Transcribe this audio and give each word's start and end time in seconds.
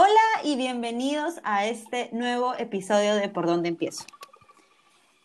Hola 0.00 0.44
y 0.44 0.54
bienvenidos 0.54 1.40
a 1.42 1.66
este 1.66 2.08
nuevo 2.12 2.54
episodio 2.54 3.16
de 3.16 3.28
Por 3.28 3.48
dónde 3.48 3.68
empiezo. 3.68 4.04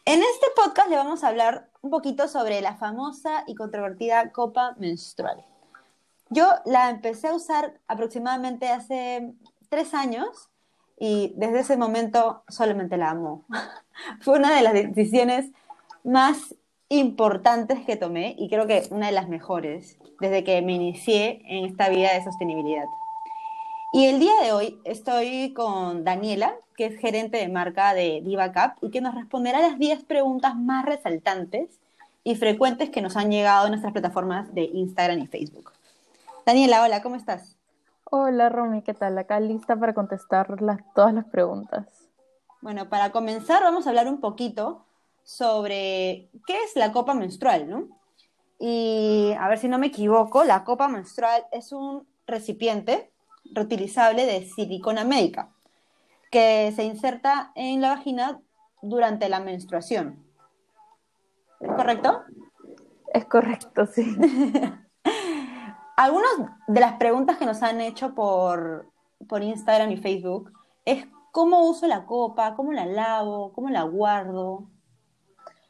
En 0.03 0.19
este 0.19 0.47
podcast 0.55 0.89
le 0.89 0.95
vamos 0.95 1.23
a 1.23 1.27
hablar 1.27 1.69
un 1.81 1.91
poquito 1.91 2.27
sobre 2.27 2.59
la 2.59 2.75
famosa 2.77 3.43
y 3.45 3.53
controvertida 3.53 4.31
copa 4.31 4.73
menstrual. 4.79 5.45
Yo 6.31 6.47
la 6.65 6.89
empecé 6.89 7.27
a 7.27 7.35
usar 7.35 7.81
aproximadamente 7.87 8.67
hace 8.69 9.35
tres 9.69 9.93
años 9.93 10.49
y 10.97 11.35
desde 11.37 11.59
ese 11.59 11.77
momento 11.77 12.43
solamente 12.47 12.97
la 12.97 13.11
amo. 13.11 13.45
Fue 14.21 14.39
una 14.39 14.55
de 14.55 14.63
las 14.63 14.73
decisiones 14.73 15.51
más 16.03 16.55
importantes 16.89 17.85
que 17.85 17.95
tomé 17.95 18.35
y 18.39 18.49
creo 18.49 18.65
que 18.65 18.87
una 18.89 19.05
de 19.05 19.11
las 19.11 19.29
mejores 19.29 19.99
desde 20.19 20.43
que 20.43 20.59
me 20.63 20.73
inicié 20.73 21.43
en 21.45 21.65
esta 21.65 21.89
vida 21.89 22.11
de 22.11 22.23
sostenibilidad. 22.23 22.85
Y 23.95 24.07
el 24.07 24.19
día 24.19 24.33
de 24.41 24.51
hoy 24.53 24.81
estoy 24.85 25.53
con 25.53 26.03
Daniela, 26.03 26.55
que 26.75 26.87
es 26.87 26.99
gerente 26.99 27.37
de 27.37 27.47
marca 27.47 27.93
de 27.93 28.21
DivaCap 28.25 28.83
y 28.83 28.89
que 28.89 29.01
nos 29.01 29.13
responderá 29.13 29.61
las 29.61 29.77
10 29.77 30.05
preguntas 30.05 30.55
más 30.55 30.83
resaltantes 30.83 31.79
y 32.23 32.33
frecuentes 32.33 32.89
que 32.89 33.03
nos 33.03 33.15
han 33.17 33.29
llegado 33.29 33.65
en 33.65 33.73
nuestras 33.73 33.93
plataformas 33.93 34.51
de 34.55 34.63
Instagram 34.63 35.19
y 35.19 35.27
Facebook. 35.27 35.73
Daniela, 36.43 36.81
hola, 36.81 37.03
¿cómo 37.03 37.17
estás? 37.17 37.55
Hola 38.05 38.49
Romy, 38.49 38.81
¿qué 38.81 38.95
tal? 38.95 39.15
Acá 39.15 39.39
lista 39.39 39.75
para 39.75 39.93
contestar 39.93 40.47
todas 40.95 41.13
las 41.13 41.25
preguntas. 41.25 41.85
Bueno, 42.61 42.89
para 42.89 43.11
comenzar 43.11 43.61
vamos 43.61 43.85
a 43.85 43.89
hablar 43.89 44.07
un 44.07 44.19
poquito 44.19 44.87
sobre 45.23 46.31
qué 46.47 46.63
es 46.65 46.75
la 46.75 46.91
copa 46.91 47.13
menstrual, 47.13 47.69
¿no? 47.69 47.89
Y 48.57 49.35
a 49.39 49.47
ver 49.49 49.59
si 49.59 49.67
no 49.67 49.77
me 49.77 49.87
equivoco, 49.87 50.45
la 50.45 50.63
copa 50.63 50.87
menstrual 50.87 51.45
es 51.51 51.71
un 51.71 52.07
recipiente 52.25 53.12
reutilizable 53.53 54.25
de 54.25 54.45
silicona 54.45 55.03
médica 55.03 55.49
que 56.31 56.71
se 56.75 56.83
inserta 56.83 57.51
en 57.55 57.79
la 57.81 57.89
vagina 57.89 58.39
durante 58.81 59.29
la 59.29 59.39
menstruación. 59.39 60.23
¿Es 61.59 61.71
correcto? 61.71 62.23
Es 63.13 63.25
correcto, 63.25 63.85
sí. 63.85 64.17
Algunas 65.95 66.31
de 66.67 66.79
las 66.79 66.93
preguntas 66.93 67.37
que 67.37 67.45
nos 67.45 67.61
han 67.61 67.79
hecho 67.81 68.15
por, 68.15 68.87
por 69.29 69.43
Instagram 69.43 69.91
y 69.91 69.97
Facebook 69.97 70.51
es 70.85 71.05
cómo 71.31 71.69
uso 71.69 71.87
la 71.87 72.05
copa, 72.05 72.55
cómo 72.55 72.73
la 72.73 72.87
lavo, 72.87 73.53
cómo 73.53 73.69
la 73.69 73.83
guardo. 73.83 74.65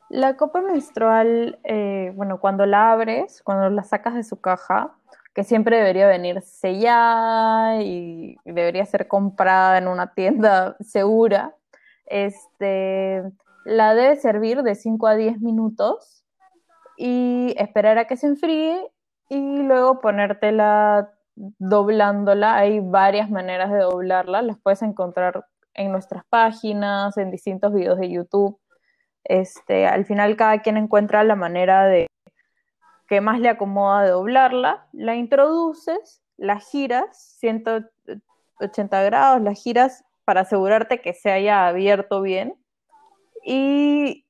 La 0.09 0.37
copa 0.37 0.61
menstrual, 0.61 1.59
eh, 1.63 2.13
bueno, 2.15 2.39
cuando 2.39 2.65
la 2.65 2.91
abres, 2.91 3.41
cuando 3.43 3.69
la 3.69 3.83
sacas 3.83 4.13
de 4.15 4.23
su 4.23 4.39
caja, 4.39 4.95
que 5.33 5.43
siempre 5.43 5.77
debería 5.77 6.07
venir 6.07 6.41
sellada 6.41 7.81
y 7.81 8.37
debería 8.45 8.85
ser 8.85 9.07
comprada 9.07 9.77
en 9.77 9.87
una 9.87 10.13
tienda 10.13 10.75
segura. 10.81 11.55
Este, 12.05 13.23
la 13.65 13.95
debes 13.95 14.21
servir 14.21 14.61
de 14.61 14.75
5 14.75 15.07
a 15.07 15.15
10 15.15 15.41
minutos 15.41 16.23
y 16.97 17.55
esperar 17.57 17.97
a 17.97 18.05
que 18.05 18.17
se 18.17 18.27
enfríe 18.27 18.91
y 19.29 19.63
luego 19.63 19.99
ponértela 19.99 21.11
doblándola. 21.35 22.55
Hay 22.55 22.79
varias 22.79 23.29
maneras 23.29 23.71
de 23.71 23.79
doblarla, 23.79 24.41
las 24.41 24.59
puedes 24.59 24.81
encontrar 24.83 25.45
en 25.73 25.91
nuestras 25.91 26.23
páginas, 26.25 27.17
en 27.17 27.31
distintos 27.31 27.73
videos 27.73 27.99
de 27.99 28.11
YouTube. 28.11 28.59
Este, 29.23 29.87
al 29.87 30.05
final 30.05 30.35
cada 30.35 30.61
quien 30.61 30.77
encuentra 30.77 31.23
la 31.23 31.35
manera 31.35 31.85
de 31.85 32.07
que 33.13 33.21
más 33.21 33.39
le 33.39 33.49
acomoda 33.49 34.09
doblarla, 34.09 34.87
la 34.91 35.13
introduces, 35.13 36.23
la 36.35 36.59
giras 36.59 37.37
180 37.37 39.03
grados, 39.03 39.39
la 39.39 39.53
giras 39.53 40.03
para 40.25 40.41
asegurarte 40.41 40.99
que 40.99 41.13
se 41.13 41.29
haya 41.29 41.67
abierto 41.67 42.23
bien 42.23 42.55
y 43.45 44.25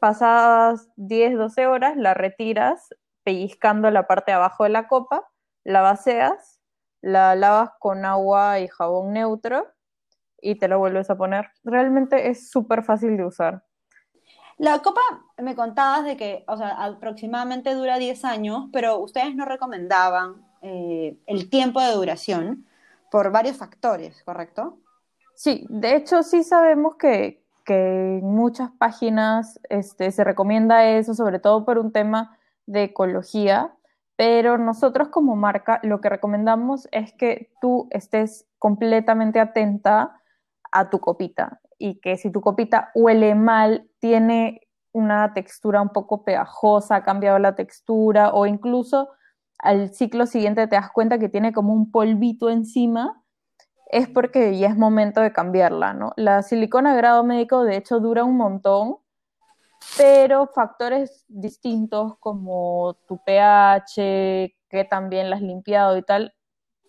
pasadas 0.00 0.88
10, 0.94 1.38
12 1.38 1.66
horas 1.66 1.96
la 1.96 2.14
retiras 2.14 2.90
pellizcando 3.24 3.90
la 3.90 4.06
parte 4.06 4.30
de 4.30 4.36
abajo 4.36 4.62
de 4.62 4.70
la 4.70 4.86
copa, 4.86 5.26
la 5.64 5.82
vaceas, 5.82 6.60
la 7.00 7.34
lavas 7.34 7.70
con 7.80 8.04
agua 8.04 8.60
y 8.60 8.68
jabón 8.68 9.12
neutro 9.12 9.66
y 10.40 10.54
te 10.54 10.68
la 10.68 10.76
vuelves 10.76 11.10
a 11.10 11.16
poner. 11.16 11.50
Realmente 11.64 12.30
es 12.30 12.48
súper 12.48 12.84
fácil 12.84 13.16
de 13.16 13.24
usar. 13.24 13.64
La 14.60 14.80
copa, 14.80 15.00
me 15.38 15.54
contabas 15.54 16.04
de 16.04 16.18
que, 16.18 16.44
o 16.46 16.54
sea, 16.54 16.84
aproximadamente 16.84 17.72
dura 17.72 17.96
10 17.96 18.26
años, 18.26 18.66
pero 18.70 18.98
ustedes 18.98 19.34
no 19.34 19.46
recomendaban 19.46 20.34
eh, 20.60 21.16
el 21.26 21.48
tiempo 21.48 21.80
de 21.80 21.92
duración 21.92 22.66
por 23.10 23.32
varios 23.32 23.56
factores, 23.56 24.22
¿correcto? 24.22 24.76
Sí, 25.34 25.64
de 25.70 25.96
hecho 25.96 26.22
sí 26.22 26.44
sabemos 26.44 26.96
que, 26.96 27.42
que 27.64 28.18
en 28.18 28.34
muchas 28.34 28.70
páginas 28.72 29.58
este, 29.70 30.12
se 30.12 30.24
recomienda 30.24 30.84
eso, 30.84 31.14
sobre 31.14 31.38
todo 31.38 31.64
por 31.64 31.78
un 31.78 31.90
tema 31.90 32.36
de 32.66 32.82
ecología, 32.82 33.72
pero 34.16 34.58
nosotros 34.58 35.08
como 35.08 35.36
marca 35.36 35.80
lo 35.84 36.02
que 36.02 36.10
recomendamos 36.10 36.86
es 36.92 37.14
que 37.14 37.50
tú 37.62 37.88
estés 37.90 38.46
completamente 38.58 39.40
atenta 39.40 40.20
a 40.70 40.90
tu 40.90 41.00
copita 41.00 41.62
y 41.80 41.98
que 41.98 42.18
si 42.18 42.30
tu 42.30 42.42
copita 42.42 42.90
huele 42.94 43.34
mal, 43.34 43.88
tiene 43.98 44.60
una 44.92 45.32
textura 45.32 45.80
un 45.80 45.88
poco 45.88 46.24
pegajosa, 46.24 46.96
ha 46.96 47.02
cambiado 47.02 47.38
la 47.38 47.56
textura 47.56 48.32
o 48.34 48.44
incluso 48.44 49.08
al 49.58 49.94
ciclo 49.94 50.26
siguiente 50.26 50.66
te 50.66 50.76
das 50.76 50.90
cuenta 50.92 51.18
que 51.18 51.30
tiene 51.30 51.52
como 51.52 51.72
un 51.72 51.90
polvito 51.90 52.50
encima, 52.50 53.22
es 53.86 54.08
porque 54.08 54.58
ya 54.58 54.68
es 54.68 54.76
momento 54.76 55.22
de 55.22 55.32
cambiarla, 55.32 55.94
¿no? 55.94 56.12
La 56.16 56.42
silicona 56.42 56.94
grado 56.94 57.24
médico 57.24 57.64
de 57.64 57.76
hecho 57.76 57.98
dura 57.98 58.24
un 58.24 58.36
montón, 58.36 58.98
pero 59.96 60.48
factores 60.48 61.24
distintos 61.28 62.18
como 62.18 62.98
tu 63.08 63.18
pH, 63.24 64.54
que 64.68 64.84
también 64.88 65.30
la 65.30 65.36
has 65.36 65.42
limpiado 65.42 65.96
y 65.96 66.02
tal, 66.02 66.34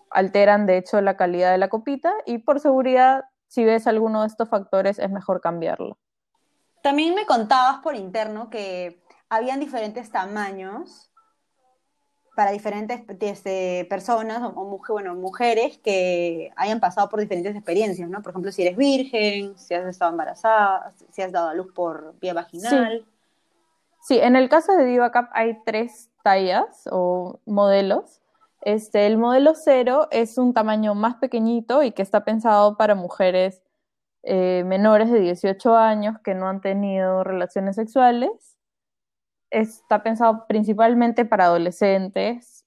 alteran 0.09 0.66
de 0.66 0.78
hecho 0.78 1.00
la 1.00 1.16
calidad 1.16 1.52
de 1.52 1.58
la 1.58 1.69
copita 1.69 2.13
y 2.25 2.40
por 2.40 2.59
seguridad 2.59 3.23
si 3.51 3.66
ves 3.66 3.85
alguno 3.85 4.22
de 4.22 4.28
estos 4.28 4.47
factores, 4.47 4.97
es 4.97 5.12
mejor 5.12 5.41
cambiarlo. 5.41 5.97
También 6.81 7.13
me 7.16 7.25
contabas 7.25 7.79
por 7.79 7.97
interno 7.97 8.50
que 8.50 9.03
habían 9.28 9.59
diferentes 9.59 10.09
tamaños 10.09 11.12
para 12.34 12.51
diferentes 12.51 13.01
este, 13.19 13.85
personas 13.90 14.41
o, 14.41 14.79
bueno, 14.88 15.16
mujeres 15.16 15.78
que 15.79 16.53
hayan 16.56 16.79
pasado 16.79 17.09
por 17.09 17.19
diferentes 17.19 17.53
experiencias, 17.53 18.09
¿no? 18.09 18.22
Por 18.22 18.29
ejemplo, 18.29 18.53
si 18.53 18.61
eres 18.61 18.78
virgen, 18.78 19.57
si 19.57 19.73
has 19.73 19.85
estado 19.85 20.11
embarazada, 20.11 20.94
si 21.11 21.22
has 21.22 21.34
dado 21.34 21.50
a 21.50 21.53
luz 21.53 21.73
por 21.73 22.17
vía 22.22 22.34
vaginal. 22.34 23.06
Sí, 24.00 24.16
sí 24.16 24.19
en 24.19 24.38
el 24.38 24.47
caso 24.47 24.78
de 24.78 24.85
DivaCap 24.85 25.29
hay 25.34 25.61
tres 25.66 26.09
tallas 26.23 26.88
o 26.90 27.41
modelos. 27.45 28.21
Este, 28.61 29.07
el 29.07 29.17
modelo 29.17 29.53
cero 29.55 30.07
es 30.11 30.38
un 30.38 30.53
tamaño 30.53 30.94
más 30.94 31.16
pequeñito 31.16 31.81
y 31.81 31.91
que 31.91 32.03
está 32.03 32.23
pensado 32.23 32.77
para 32.77 32.94
mujeres 32.94 33.63
eh, 34.23 34.63
menores 34.66 35.11
de 35.11 35.19
18 35.19 35.75
años 35.75 36.17
que 36.23 36.35
no 36.35 36.47
han 36.47 36.61
tenido 36.61 37.23
relaciones 37.23 37.75
sexuales. 37.75 38.57
Está 39.49 40.03
pensado 40.03 40.45
principalmente 40.47 41.25
para 41.25 41.45
adolescentes 41.45 42.66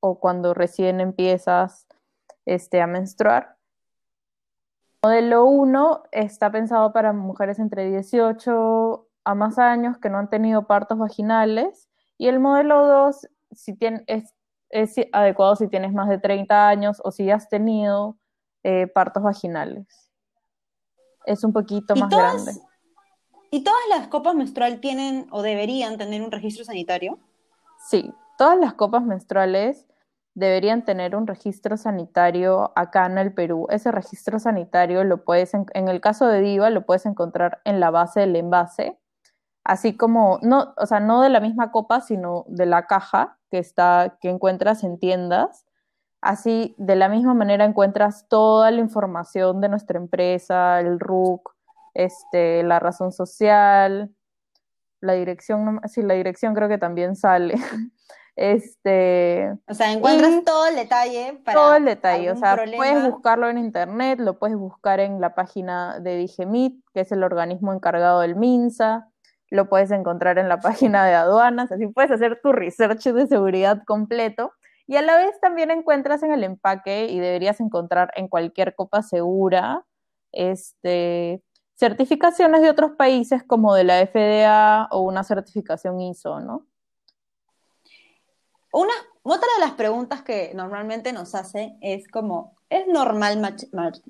o 0.00 0.18
cuando 0.18 0.52
recién 0.52 1.00
empiezas 1.00 1.86
este, 2.44 2.82
a 2.82 2.88
menstruar. 2.88 3.56
El 5.02 5.10
modelo 5.10 5.44
1 5.44 6.02
está 6.10 6.50
pensado 6.50 6.92
para 6.92 7.12
mujeres 7.12 7.60
entre 7.60 7.88
18 7.88 9.08
a 9.24 9.34
más 9.36 9.58
años 9.58 9.98
que 9.98 10.10
no 10.10 10.18
han 10.18 10.28
tenido 10.28 10.66
partos 10.66 10.98
vaginales. 10.98 11.88
Y 12.18 12.26
el 12.26 12.40
modelo 12.40 12.86
2 12.86 13.28
si 13.52 13.74
tiene, 13.74 14.04
es 14.06 14.34
es 14.70 14.94
adecuado 15.12 15.56
si 15.56 15.68
tienes 15.68 15.92
más 15.92 16.08
de 16.08 16.18
30 16.18 16.68
años 16.68 17.00
o 17.04 17.10
si 17.10 17.30
has 17.30 17.48
tenido 17.48 18.16
eh, 18.62 18.86
partos 18.86 19.22
vaginales. 19.22 19.86
Es 21.24 21.44
un 21.44 21.52
poquito 21.52 21.94
más 21.96 22.10
grande. 22.10 22.52
¿Y 23.50 23.62
todas 23.62 23.80
las 23.90 24.08
copas 24.08 24.34
menstruales 24.34 24.80
tienen 24.80 25.28
o 25.30 25.42
deberían 25.42 25.96
tener 25.96 26.22
un 26.22 26.32
registro 26.32 26.64
sanitario? 26.64 27.18
Sí, 27.88 28.12
todas 28.38 28.58
las 28.58 28.74
copas 28.74 29.02
menstruales 29.02 29.86
deberían 30.34 30.84
tener 30.84 31.16
un 31.16 31.26
registro 31.26 31.76
sanitario 31.76 32.72
acá 32.74 33.06
en 33.06 33.18
el 33.18 33.32
Perú. 33.32 33.66
Ese 33.70 33.90
registro 33.90 34.38
sanitario 34.38 35.04
lo 35.04 35.24
puedes, 35.24 35.54
en, 35.54 35.66
en 35.72 35.88
el 35.88 36.00
caso 36.00 36.26
de 36.26 36.40
Diva, 36.40 36.70
lo 36.70 36.84
puedes 36.84 37.06
encontrar 37.06 37.60
en 37.64 37.80
la 37.80 37.90
base 37.90 38.20
del 38.20 38.36
envase, 38.36 38.98
así 39.64 39.96
como, 39.96 40.38
no, 40.42 40.74
o 40.76 40.86
sea, 40.86 41.00
no 41.00 41.22
de 41.22 41.30
la 41.30 41.40
misma 41.40 41.70
copa, 41.70 42.00
sino 42.00 42.44
de 42.48 42.66
la 42.66 42.86
caja 42.86 43.35
que, 43.50 43.58
está, 43.58 44.18
que 44.20 44.28
encuentras 44.28 44.84
en 44.84 44.98
tiendas. 44.98 45.64
Así, 46.20 46.74
de 46.78 46.96
la 46.96 47.08
misma 47.08 47.34
manera 47.34 47.64
encuentras 47.64 48.26
toda 48.28 48.70
la 48.70 48.80
información 48.80 49.60
de 49.60 49.68
nuestra 49.68 49.98
empresa, 49.98 50.80
el 50.80 50.98
RUC, 50.98 51.54
este, 51.94 52.62
la 52.62 52.78
razón 52.78 53.12
social, 53.12 54.10
la 55.00 55.12
dirección, 55.12 55.80
sí, 55.86 56.02
la 56.02 56.14
dirección 56.14 56.54
creo 56.54 56.68
que 56.68 56.78
también 56.78 57.16
sale. 57.16 57.54
Este, 58.38 59.50
o 59.66 59.72
sea, 59.72 59.90
encuentras 59.90 60.44
todo 60.44 60.66
el 60.66 60.76
detalle 60.76 61.40
para 61.42 61.58
todo 61.58 61.76
el 61.76 61.86
detalle, 61.86 62.30
o 62.30 62.36
sea, 62.36 62.54
puedes 62.76 63.10
buscarlo 63.10 63.48
en 63.48 63.56
internet, 63.56 64.20
lo 64.20 64.38
puedes 64.38 64.58
buscar 64.58 65.00
en 65.00 65.22
la 65.22 65.34
página 65.34 66.00
de 66.00 66.18
Digemit, 66.18 66.84
que 66.92 67.00
es 67.00 67.12
el 67.12 67.24
organismo 67.24 67.72
encargado 67.72 68.20
del 68.20 68.36
MINSA, 68.36 69.08
lo 69.50 69.68
puedes 69.68 69.90
encontrar 69.90 70.38
en 70.38 70.48
la 70.48 70.60
página 70.60 71.04
de 71.04 71.14
aduanas, 71.14 71.72
así 71.72 71.86
puedes 71.88 72.10
hacer 72.10 72.40
tu 72.42 72.52
research 72.52 73.04
de 73.04 73.26
seguridad 73.26 73.82
completo 73.86 74.52
y 74.86 74.96
a 74.96 75.02
la 75.02 75.16
vez 75.16 75.38
también 75.40 75.70
encuentras 75.70 76.22
en 76.22 76.32
el 76.32 76.44
empaque 76.44 77.06
y 77.06 77.18
deberías 77.18 77.60
encontrar 77.60 78.12
en 78.14 78.28
cualquier 78.28 78.74
copa 78.74 79.02
segura 79.02 79.84
este 80.32 81.42
certificaciones 81.74 82.62
de 82.62 82.70
otros 82.70 82.92
países 82.92 83.42
como 83.42 83.74
de 83.74 83.84
la 83.84 84.06
FDA 84.06 84.88
o 84.90 85.00
una 85.00 85.24
certificación 85.24 86.00
ISO, 86.00 86.40
¿no? 86.40 86.66
Una, 88.72 88.92
otra 89.22 89.48
de 89.58 89.66
las 89.66 89.72
preguntas 89.72 90.22
que 90.22 90.52
normalmente 90.54 91.12
nos 91.12 91.34
hacen 91.34 91.78
es 91.80 92.08
como, 92.08 92.56
¿es 92.70 92.86
normal 92.86 93.40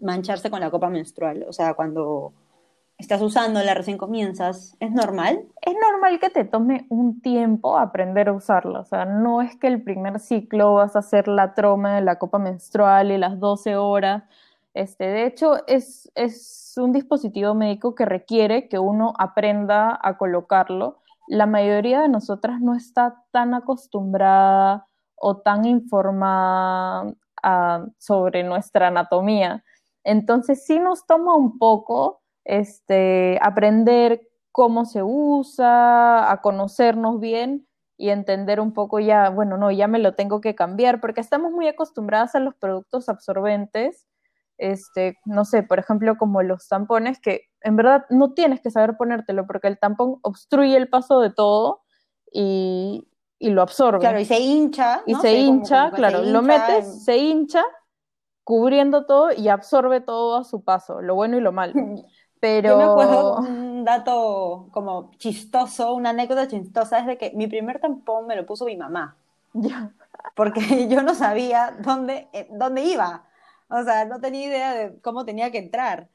mancharse 0.01 0.51
con 0.51 0.61
la 0.61 0.71
copa 0.71 0.91
menstrual? 0.91 1.45
O 1.49 1.53
sea, 1.53 1.75
cuando 1.75 2.33
estás 2.99 3.21
usándola, 3.21 3.75
recién 3.75 3.99
comienzas, 3.99 4.77
¿es 4.81 4.91
normal? 4.91 5.45
Es 5.61 5.75
normal 5.75 6.19
que 6.19 6.31
te 6.31 6.45
tome 6.45 6.87
un 6.89 7.21
tiempo 7.21 7.79
aprender 7.79 8.29
a 8.29 8.33
usarla, 8.33 8.81
o 8.81 8.85
sea, 8.85 9.05
no 9.05 9.43
es 9.43 9.57
que 9.57 9.67
el 9.67 9.83
primer 9.83 10.19
ciclo 10.21 10.75
vas 10.75 10.97
a 10.97 11.01
hacer 11.01 11.29
la 11.29 11.55
troma 11.55 11.97
de 11.97 12.01
la 12.03 12.19
copa 12.19 12.39
menstrual 12.39 13.11
y 13.11 13.19
las 13.19 13.39
12 13.39 13.77
horas, 13.77 14.25
este, 14.77 15.05
de 15.05 15.25
hecho 15.25 15.67
es, 15.67 16.13
es 16.15 16.75
un 16.77 16.93
dispositivo 16.93 17.55
médico 17.55 17.95
que 17.95 18.05
requiere 18.05 18.69
que 18.69 18.79
uno 18.79 19.15
aprenda 19.19 19.99
a 20.03 20.19
colocarlo. 20.19 20.99
La 21.29 21.47
mayoría 21.47 22.03
de 22.03 22.11
nosotras 22.11 22.61
no 22.61 22.75
está 22.75 23.25
tan 23.31 23.55
acostumbrada 23.55 24.87
o 25.15 25.39
tan 25.39 25.65
informada 25.65 27.11
ah, 27.43 27.87
sobre 27.99 28.43
nuestra 28.43 28.89
anatomía. 28.89 29.65
Entonces 30.05 30.67
sí 30.67 30.79
nos 30.79 31.07
toma 31.07 31.35
un 31.35 31.59
poco 31.59 32.21
este, 32.47 33.39
aprender 33.43 34.23
cómo 34.53 34.87
se 34.87 35.03
usa, 35.03 36.31
a 36.31 36.41
conocernos 36.41 37.21
bien 37.21 37.67
y 37.99 38.11
entender 38.11 38.61
un 38.61 38.73
poco 38.73 39.01
ya, 39.01 39.29
bueno, 39.31 39.59
no, 39.59 39.71
ya 39.71 39.89
me 39.89 39.99
lo 39.99 40.15
tengo 40.15 40.41
que 40.41 40.55
cambiar, 40.55 41.01
porque 41.01 41.21
estamos 41.21 41.53
muy 41.53 41.67
acostumbradas 41.67 42.35
a 42.35 42.41
los 42.41 42.55
productos 42.55 43.09
absorbentes, 43.09 44.07
este, 44.59 45.19
no 45.25 45.45
sé, 45.45 45.63
por 45.63 45.79
ejemplo, 45.79 46.17
como 46.17 46.43
los 46.43 46.69
tampones, 46.69 47.21
que 47.21 47.43
en 47.63 47.77
verdad 47.77 48.07
no 48.09 48.33
tienes 48.33 48.61
que 48.61 48.71
saber 48.71 48.97
ponértelo, 48.97 49.47
porque 49.47 49.69
el 49.69 49.79
tampón 49.79 50.19
obstruye 50.23 50.77
el 50.77 50.89
paso 50.89 51.21
de 51.21 51.31
todo 51.31 51.83
y, 52.33 53.07
lo 53.41 53.61
absorbe. 53.61 53.99
Claro, 53.99 54.21
y 54.21 54.25
se 54.25 54.39
hincha. 54.39 55.03
Y 55.05 55.15
se 55.17 55.35
hincha, 55.35 55.91
claro, 55.91 56.23
lo 56.23 56.41
metes, 56.41 57.05
se 57.05 57.19
hincha, 57.19 57.63
cubriendo 58.45 59.05
todo 59.05 59.33
y 59.33 59.49
absorbe 59.49 60.01
todo 60.01 60.37
a 60.37 60.45
su 60.45 60.63
paso, 60.63 61.03
lo 61.03 61.15
bueno 61.15 61.37
y 61.37 61.41
lo 61.41 61.53
malo. 61.53 61.75
Pero... 62.47 62.69
Yo 62.69 62.77
me 62.77 62.85
acuerdo 62.85 63.39
un 63.39 63.85
dato 63.85 64.69
como 64.71 65.11
chistoso, 65.19 65.95
una 65.95 66.11
anécdota 66.11 66.47
chistosa, 66.47 67.01
es 67.01 67.07
de 67.07 67.19
que 67.19 67.33
mi 67.33 67.49
primer 67.49 67.81
tampón 67.81 68.29
me 68.29 68.37
lo 68.37 68.47
puso 68.47 68.67
mi 68.67 68.77
mamá. 68.77 69.17
Ya. 69.53 69.91
Porque 70.37 70.61
yo 70.89 71.03
no 71.03 71.17
sabía 71.17 71.77
dónde, 71.81 72.29
eh, 72.33 72.47
dónde 72.53 72.85
iba. 72.85 73.25
O 73.69 73.83
sea, 73.83 74.05
no 74.05 74.21
tenía 74.21 74.47
idea 74.47 74.75
de 74.75 75.01
cómo 75.01 75.25
tenía 75.25 75.51
que 75.51 75.59
entrar. 75.59 76.09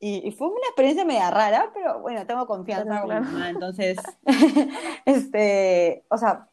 Y, 0.00 0.30
fue 0.32 0.48
una 0.48 0.66
experiencia 0.66 1.04
media 1.04 1.30
rara, 1.30 1.70
pero 1.74 2.00
bueno, 2.00 2.26
tengo 2.26 2.46
confianza 2.46 3.00
con 3.00 3.08
mi 3.08 3.20
mamá, 3.20 3.50
entonces, 3.50 3.96
este, 5.06 6.04
o 6.08 6.18
sea, 6.18 6.48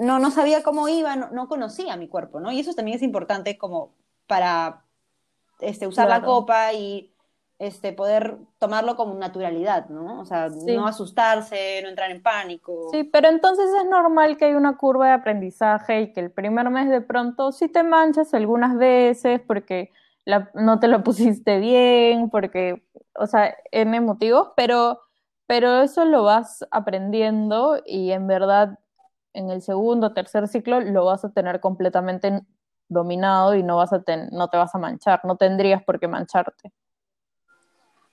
no, 0.00 0.18
no 0.18 0.30
sabía 0.32 0.62
cómo 0.62 0.88
iba, 0.88 1.14
no, 1.14 1.48
conocía 1.48 1.96
mi 1.96 2.08
cuerpo, 2.08 2.40
¿no? 2.40 2.50
Y 2.50 2.60
eso 2.60 2.74
también 2.74 2.96
es 2.96 3.02
importante 3.02 3.58
como 3.58 3.94
para 4.26 4.84
este, 5.60 5.86
usar 5.86 6.08
la 6.08 6.22
copa 6.22 6.72
y 6.72 7.11
este, 7.62 7.92
poder 7.92 8.38
tomarlo 8.58 8.96
con 8.96 9.20
naturalidad, 9.20 9.88
¿no? 9.88 10.20
O 10.20 10.24
sea, 10.24 10.48
no 10.48 10.84
asustarse, 10.84 11.80
no 11.84 11.90
entrar 11.90 12.10
en 12.10 12.20
pánico. 12.20 12.88
Sí, 12.90 13.04
pero 13.04 13.28
entonces 13.28 13.70
es 13.80 13.88
normal 13.88 14.36
que 14.36 14.46
hay 14.46 14.54
una 14.54 14.76
curva 14.76 15.06
de 15.06 15.12
aprendizaje 15.12 16.00
y 16.00 16.12
que 16.12 16.18
el 16.18 16.32
primer 16.32 16.68
mes 16.70 16.90
de 16.90 17.00
pronto 17.00 17.52
sí 17.52 17.68
te 17.68 17.84
manchas 17.84 18.34
algunas 18.34 18.76
veces 18.76 19.40
porque 19.46 19.92
no 20.54 20.80
te 20.80 20.88
lo 20.88 21.04
pusiste 21.04 21.60
bien, 21.60 22.30
porque, 22.30 22.82
o 23.14 23.28
sea, 23.28 23.54
en 23.70 24.04
motivos, 24.04 24.48
pero, 24.56 24.98
pero 25.46 25.82
eso 25.82 26.04
lo 26.04 26.24
vas 26.24 26.66
aprendiendo 26.72 27.80
y 27.86 28.10
en 28.10 28.26
verdad 28.26 28.76
en 29.34 29.50
el 29.50 29.62
segundo 29.62 30.08
o 30.08 30.12
tercer 30.14 30.48
ciclo 30.48 30.80
lo 30.80 31.04
vas 31.04 31.24
a 31.24 31.30
tener 31.30 31.60
completamente 31.60 32.40
dominado 32.88 33.54
y 33.54 33.62
no, 33.62 33.76
vas 33.76 33.92
a 33.92 34.02
no 34.32 34.48
te 34.48 34.56
vas 34.56 34.74
a 34.74 34.78
manchar, 34.78 35.20
no 35.24 35.36
tendrías 35.36 35.84
por 35.84 36.00
qué 36.00 36.08
mancharte. 36.08 36.72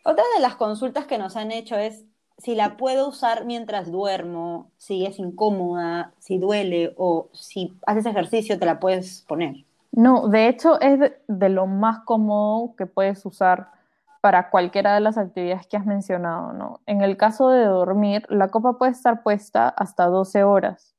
Otra 0.03 0.23
de 0.35 0.41
las 0.41 0.55
consultas 0.55 1.05
que 1.05 1.17
nos 1.17 1.35
han 1.35 1.51
hecho 1.51 1.75
es 1.75 2.05
si 2.37 2.55
la 2.55 2.77
puedo 2.77 3.09
usar 3.09 3.45
mientras 3.45 3.91
duermo, 3.91 4.71
si 4.77 5.05
es 5.05 5.19
incómoda, 5.19 6.13
si 6.19 6.37
duele 6.37 6.93
o 6.97 7.29
si 7.33 7.77
haces 7.85 8.05
ejercicio 8.05 8.57
te 8.57 8.65
la 8.65 8.79
puedes 8.79 9.25
poner. 9.27 9.65
No, 9.91 10.27
de 10.29 10.47
hecho 10.47 10.79
es 10.79 11.11
de, 11.27 11.49
lo 11.49 11.67
más 11.67 11.99
cómodo 12.05 12.75
que 12.77 12.85
puedes 12.85 13.25
usar 13.25 13.71
para 14.21 14.49
cualquiera 14.49 14.93
de 14.93 15.01
las 15.01 15.17
actividades 15.17 15.67
que 15.67 15.77
has 15.77 15.85
mencionado, 15.85 16.53
¿no? 16.53 16.81
En 16.85 17.01
el 17.01 17.17
caso 17.17 17.49
de 17.49 17.65
dormir, 17.65 18.25
la 18.29 18.49
copa 18.49 18.77
puede 18.77 18.91
estar 18.91 19.23
puesta 19.23 19.69
hasta 19.69 20.05
12 20.05 20.43
horas. 20.43 20.95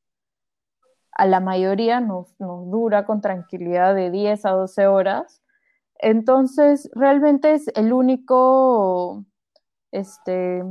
A 1.12 1.26
la 1.26 1.40
mayoría 1.40 2.00
nos, 2.00 2.34
dura 2.38 3.04
con 3.04 3.20
tranquilidad 3.20 3.94
de 3.94 4.10
10 4.10 4.44
a 4.46 4.50
12 4.50 4.86
horas 4.86 5.42
entonces, 6.02 6.90
realmente 6.94 7.52
es 7.52 7.68
el 7.74 7.92
único 7.92 9.24
este, 9.92 10.62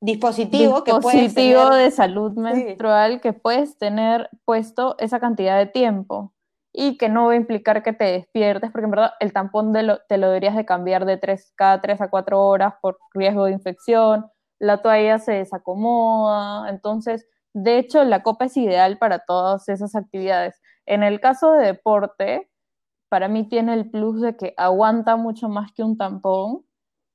dispositivo, 0.00 0.82
dispositivo 0.82 1.70
de 1.70 1.90
salud 1.90 2.32
menstrual 2.32 3.20
que 3.20 3.32
puedes 3.32 3.78
tener 3.78 4.30
puesto 4.44 4.96
esa 4.98 5.20
cantidad 5.20 5.58
de 5.58 5.66
tiempo 5.66 6.32
y 6.72 6.96
que 6.96 7.08
no 7.08 7.26
va 7.26 7.32
a 7.32 7.36
implicar 7.36 7.82
que 7.82 7.92
te 7.92 8.04
despiertes, 8.04 8.70
porque 8.70 8.84
en 8.84 8.90
verdad 8.90 9.12
el 9.20 9.32
tampón 9.32 9.72
te 9.72 10.18
lo 10.18 10.28
deberías 10.28 10.54
de 10.54 10.64
cambiar 10.64 11.04
de 11.06 11.16
tres, 11.16 11.52
cada 11.56 11.80
3 11.80 12.00
a 12.02 12.10
4 12.10 12.40
horas 12.40 12.74
por 12.80 12.98
riesgo 13.14 13.46
de 13.46 13.52
infección, 13.52 14.26
la 14.58 14.82
toalla 14.82 15.18
se 15.18 15.32
desacomoda, 15.32 16.68
entonces, 16.68 17.26
de 17.52 17.78
hecho, 17.78 18.04
la 18.04 18.22
copa 18.22 18.44
es 18.46 18.56
ideal 18.56 18.98
para 18.98 19.20
todas 19.20 19.68
esas 19.68 19.94
actividades. 19.94 20.60
En 20.86 21.02
el 21.02 21.20
caso 21.20 21.52
de 21.52 21.66
deporte, 21.66 22.48
para 23.08 23.28
mí 23.28 23.48
tiene 23.48 23.74
el 23.74 23.90
plus 23.90 24.20
de 24.20 24.36
que 24.36 24.54
aguanta 24.56 25.16
mucho 25.16 25.48
más 25.48 25.72
que 25.72 25.82
un 25.82 25.96
tampón 25.96 26.64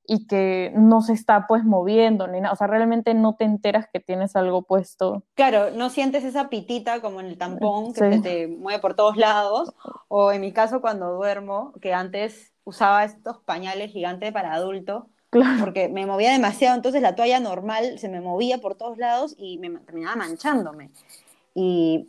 y 0.06 0.26
que 0.26 0.70
no 0.76 1.00
se 1.00 1.14
está 1.14 1.46
pues 1.46 1.64
moviendo 1.64 2.26
ni 2.26 2.40
nada, 2.40 2.52
o 2.52 2.56
sea, 2.56 2.66
realmente 2.66 3.14
no 3.14 3.36
te 3.36 3.44
enteras 3.44 3.86
que 3.90 4.00
tienes 4.00 4.36
algo 4.36 4.62
puesto. 4.62 5.24
Claro, 5.34 5.70
no 5.70 5.88
sientes 5.88 6.24
esa 6.24 6.50
pitita 6.50 7.00
como 7.00 7.20
en 7.20 7.26
el 7.26 7.38
tampón 7.38 7.94
que 7.94 8.12
se 8.12 8.20
te 8.20 8.46
mueve 8.48 8.80
por 8.80 8.94
todos 8.94 9.16
lados, 9.16 9.72
o 10.08 10.30
en 10.30 10.42
mi 10.42 10.52
caso 10.52 10.82
cuando 10.82 11.14
duermo, 11.14 11.72
que 11.80 11.94
antes 11.94 12.52
usaba 12.64 13.04
estos 13.04 13.38
pañales 13.38 13.92
gigantes 13.92 14.30
para 14.32 14.52
adulto, 14.52 15.08
porque 15.60 15.88
me 15.88 16.06
movía 16.06 16.32
demasiado, 16.32 16.76
entonces 16.76 17.02
la 17.02 17.14
toalla 17.14 17.40
normal 17.40 17.98
se 17.98 18.08
me 18.08 18.20
movía 18.20 18.58
por 18.58 18.76
todos 18.76 18.98
lados 18.98 19.34
y 19.38 19.58
me 19.58 19.70
terminaba 19.70 20.16
manchándome. 20.16 20.90
Y 21.54 22.08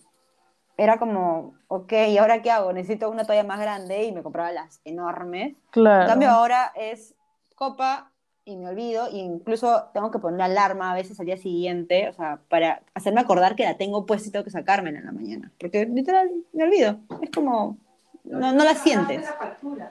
era 0.78 1.00
como, 1.00 1.56
ok, 1.76 1.94
¿y 2.10 2.18
ahora 2.18 2.42
qué 2.42 2.52
hago? 2.52 2.74
Necesito 2.74 3.10
una 3.10 3.26
toalla 3.26 3.44
más 3.44 3.60
grande 3.60 4.04
y 4.04 4.12
me 4.12 4.24
compraba 4.24 4.52
las 4.52 4.82
enormes. 4.86 5.56
Claro. 5.72 6.04
En 6.04 6.10
cambio, 6.10 6.30
ahora 6.30 6.72
es 6.76 7.16
copa 7.56 8.12
y 8.46 8.58
me 8.58 8.70
olvido, 8.70 9.08
e 9.08 9.18
incluso 9.18 9.86
tengo 9.94 10.12
que 10.12 10.20
poner 10.20 10.42
alarma 10.42 10.92
a 10.92 10.96
veces 10.96 11.20
al 11.20 11.26
día 11.26 11.38
siguiente, 11.38 12.10
o 12.10 12.14
sea, 12.14 12.40
para 12.48 12.84
hacerme 12.94 13.22
acordar 13.22 13.56
que 13.56 13.64
la 13.64 13.76
tengo 13.76 14.06
puesta 14.06 14.30
y 14.30 14.32
tengo 14.32 14.46
que 14.46 14.52
sacármela 14.52 15.00
en 15.00 15.06
la 15.06 15.12
mañana. 15.12 15.52
Porque 15.60 15.86
literal, 15.86 16.30
me 16.54 16.64
olvido. 16.64 17.00
Es 17.22 17.32
como, 17.32 17.78
no, 18.24 18.54
no 18.54 18.64
la 18.64 18.76
sientes. 18.76 19.28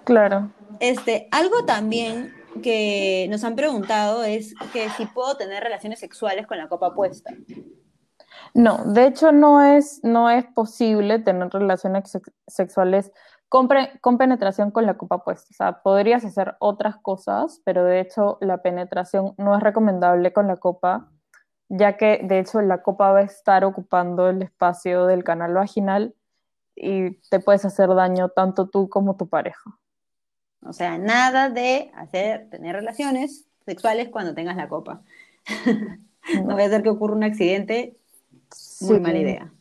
Claro. 0.05 0.51
Este, 0.79 1.27
algo 1.33 1.65
también 1.65 2.33
que 2.63 3.27
nos 3.29 3.43
han 3.43 3.57
preguntado 3.57 4.23
es 4.23 4.55
que 4.73 4.89
si 4.91 5.07
puedo 5.07 5.37
tener 5.37 5.63
relaciones 5.63 5.99
sexuales 5.99 6.47
con 6.47 6.59
la 6.59 6.69
copa 6.69 6.95
puesta. 6.95 7.35
No, 8.55 8.85
de 8.85 9.07
hecho 9.09 9.33
no 9.33 9.61
es, 9.63 10.01
no 10.05 10.31
es 10.31 10.47
posible 10.47 11.19
tener 11.19 11.51
relaciones 11.51 12.17
sexuales 12.47 13.11
con, 13.49 13.69
con, 14.01 14.17
penetración 14.17 14.71
con 14.71 14.87
la 14.87 14.97
copa 14.97 15.25
puesta. 15.25 15.49
O 15.51 15.55
sea, 15.55 15.83
podrías 15.83 16.25
hacer 16.25 16.55
otras 16.61 16.97
cosas, 16.99 17.61
pero 17.65 17.85
de 17.85 17.99
hecho 17.99 18.39
la 18.41 18.59
penetración 18.63 19.35
no 19.39 19.57
es 19.57 19.63
recomendable 19.63 20.33
con 20.33 20.47
la 20.47 20.57
copa, 20.57 21.11
ya 21.69 21.97
que 21.97 22.21
de 22.23 22.39
hecho 22.39 22.63
la 22.63 22.83
copa 22.83 23.11
va 23.11 23.19
a 23.21 23.23
estar 23.23 23.65
ocupando 23.65 24.29
el 24.29 24.43
espacio 24.43 25.07
del 25.07 25.25
canal 25.25 25.55
vaginal 25.55 26.15
y 26.77 27.17
te 27.31 27.41
puedes 27.41 27.65
hacer 27.65 27.89
daño 27.89 28.29
tanto 28.29 28.69
tú 28.69 28.89
como 28.89 29.17
tu 29.17 29.29
pareja. 29.29 29.79
O 30.63 30.73
sea, 30.73 30.97
nada 30.97 31.51
de 31.51 31.91
hacer, 31.97 32.49
tener 32.51 32.77
relaciones 32.77 33.49
sexuales 33.67 34.11
cuando 34.11 34.33
tengas 34.33 34.57
la 34.57 34.69
copa. 34.69 35.03
no, 35.67 36.43
no 36.45 36.55
voy 36.55 36.63
a 36.63 36.67
hacer 36.67 36.85
que 36.85 36.89
ocurra 36.91 37.17
un 37.17 37.25
accidente 37.25 37.99
muy 38.81 39.01
mala 39.01 39.19
idea. 39.19 39.53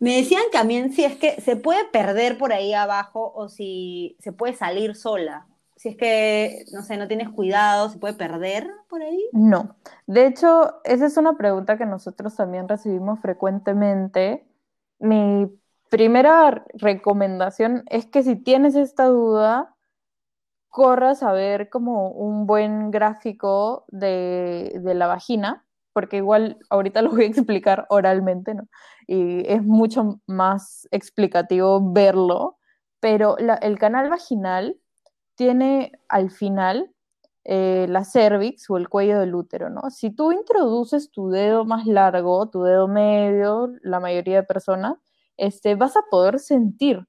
Me 0.00 0.16
decían 0.16 0.44
también 0.52 0.92
si 0.92 1.04
es 1.04 1.16
que 1.16 1.40
se 1.40 1.56
puede 1.56 1.84
perder 1.86 2.38
por 2.38 2.52
ahí 2.52 2.72
abajo 2.72 3.32
o 3.34 3.48
si 3.48 4.16
se 4.20 4.32
puede 4.32 4.54
salir 4.54 4.94
sola. 4.94 5.46
Si 5.76 5.90
es 5.90 5.96
que, 5.96 6.64
no 6.72 6.82
sé, 6.82 6.96
no 6.96 7.06
tienes 7.06 7.28
cuidado, 7.28 7.88
¿se 7.88 7.98
puede 7.98 8.14
perder 8.14 8.68
por 8.88 9.02
ahí? 9.02 9.28
No. 9.32 9.76
De 10.06 10.26
hecho, 10.26 10.80
esa 10.84 11.06
es 11.06 11.16
una 11.16 11.36
pregunta 11.36 11.78
que 11.78 11.86
nosotros 11.86 12.34
también 12.34 12.68
recibimos 12.68 13.20
frecuentemente. 13.20 14.44
Mi 14.98 15.48
primera 15.88 16.64
recomendación 16.74 17.84
es 17.90 18.06
que 18.06 18.22
si 18.22 18.36
tienes 18.36 18.74
esta 18.74 19.04
duda, 19.04 19.76
corras 20.68 21.22
a 21.22 21.32
ver 21.32 21.70
como 21.70 22.10
un 22.10 22.46
buen 22.46 22.90
gráfico 22.90 23.84
de, 23.88 24.80
de 24.82 24.94
la 24.94 25.06
vagina, 25.06 25.64
porque 25.98 26.18
igual 26.18 26.58
ahorita 26.70 27.02
lo 27.02 27.10
voy 27.10 27.24
a 27.24 27.26
explicar 27.26 27.84
oralmente, 27.88 28.54
¿no? 28.54 28.68
Y 29.08 29.42
es 29.50 29.64
mucho 29.64 30.20
más 30.28 30.86
explicativo 30.92 31.80
verlo, 31.92 32.56
pero 33.00 33.34
la, 33.40 33.54
el 33.54 33.80
canal 33.80 34.08
vaginal 34.08 34.76
tiene 35.34 35.90
al 36.08 36.30
final 36.30 36.92
eh, 37.42 37.86
la 37.88 38.04
cervix 38.04 38.70
o 38.70 38.76
el 38.76 38.88
cuello 38.88 39.18
del 39.18 39.34
útero, 39.34 39.70
¿no? 39.70 39.90
Si 39.90 40.10
tú 40.10 40.30
introduces 40.30 41.10
tu 41.10 41.30
dedo 41.30 41.64
más 41.64 41.84
largo, 41.84 42.48
tu 42.48 42.62
dedo 42.62 42.86
medio, 42.86 43.72
la 43.82 43.98
mayoría 43.98 44.36
de 44.36 44.42
personas, 44.44 44.94
este, 45.36 45.74
vas 45.74 45.96
a 45.96 46.02
poder 46.12 46.38
sentir 46.38 47.08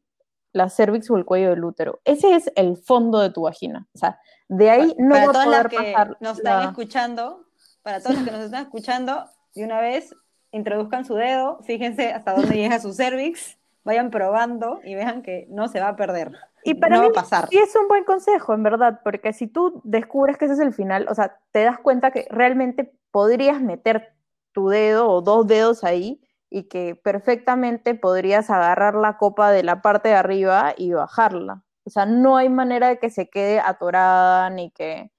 la 0.51 0.67
cervix 0.71 1.11
o 1.11 1.17
el 1.17 1.25
cuello 1.25 1.51
del 1.51 1.63
útero. 1.63 1.99
Ese 2.05 2.33
es 2.35 2.51
el 2.55 2.75
fondo 2.77 3.19
de 3.19 3.29
tu 3.29 3.41
vagina. 3.43 3.87
O 3.93 3.99
sea, 3.99 4.19
de 4.47 4.71
ahí 4.71 4.95
no 4.97 5.13
para 5.13 5.25
va 5.27 5.41
a 5.41 5.43
poder 5.45 5.63
las 5.65 5.69
que 5.69 5.75
pasar 5.77 6.17
nos 6.21 6.37
están 6.37 6.63
la- 6.63 6.69
escuchando, 6.69 7.45
para 7.81 7.99
todos 7.99 8.15
los 8.15 8.25
que 8.25 8.31
nos 8.31 8.41
están 8.41 8.63
escuchando, 8.63 9.25
de 9.55 9.63
una 9.63 9.81
vez 9.81 10.15
introduzcan 10.51 11.05
su 11.05 11.15
dedo, 11.15 11.59
fíjense 11.63 12.11
hasta 12.11 12.33
dónde 12.33 12.55
llega 12.55 12.79
su 12.79 12.93
cervix, 12.93 13.57
vayan 13.83 14.09
probando 14.11 14.79
y 14.83 14.95
vean 14.95 15.21
que 15.21 15.47
no 15.49 15.67
se 15.67 15.79
va 15.79 15.89
a 15.89 15.95
perder. 15.95 16.31
Y 16.63 16.75
para 16.75 16.97
no 16.97 17.03
mí 17.03 17.07
va 17.07 17.21
a 17.21 17.23
pasar. 17.23 17.47
sí 17.49 17.57
es 17.57 17.75
un 17.75 17.87
buen 17.87 18.03
consejo, 18.03 18.53
en 18.53 18.63
verdad, 18.63 19.01
porque 19.03 19.33
si 19.33 19.47
tú 19.47 19.81
descubres 19.83 20.37
que 20.37 20.45
ese 20.45 20.55
es 20.55 20.59
el 20.59 20.73
final, 20.73 21.07
o 21.09 21.15
sea, 21.15 21.39
te 21.51 21.63
das 21.63 21.79
cuenta 21.79 22.11
que 22.11 22.27
realmente 22.29 22.93
podrías 23.11 23.61
meter 23.61 24.13
tu 24.51 24.69
dedo 24.69 25.09
o 25.09 25.21
dos 25.21 25.47
dedos 25.47 25.83
ahí 25.83 26.21
y 26.49 26.63
que 26.63 26.95
perfectamente 26.95 27.95
podrías 27.95 28.49
agarrar 28.49 28.95
la 28.95 29.17
copa 29.17 29.51
de 29.51 29.63
la 29.63 29.81
parte 29.81 30.09
de 30.09 30.15
arriba 30.15 30.73
y 30.75 30.91
bajarla. 30.91 31.63
O 31.85 31.89
sea, 31.89 32.05
no 32.05 32.37
hay 32.37 32.49
manera 32.49 32.89
de 32.89 32.99
que 32.99 33.09
se 33.09 33.29
quede 33.29 33.59
atorada 33.59 34.49
ni 34.49 34.71
que, 34.71 35.11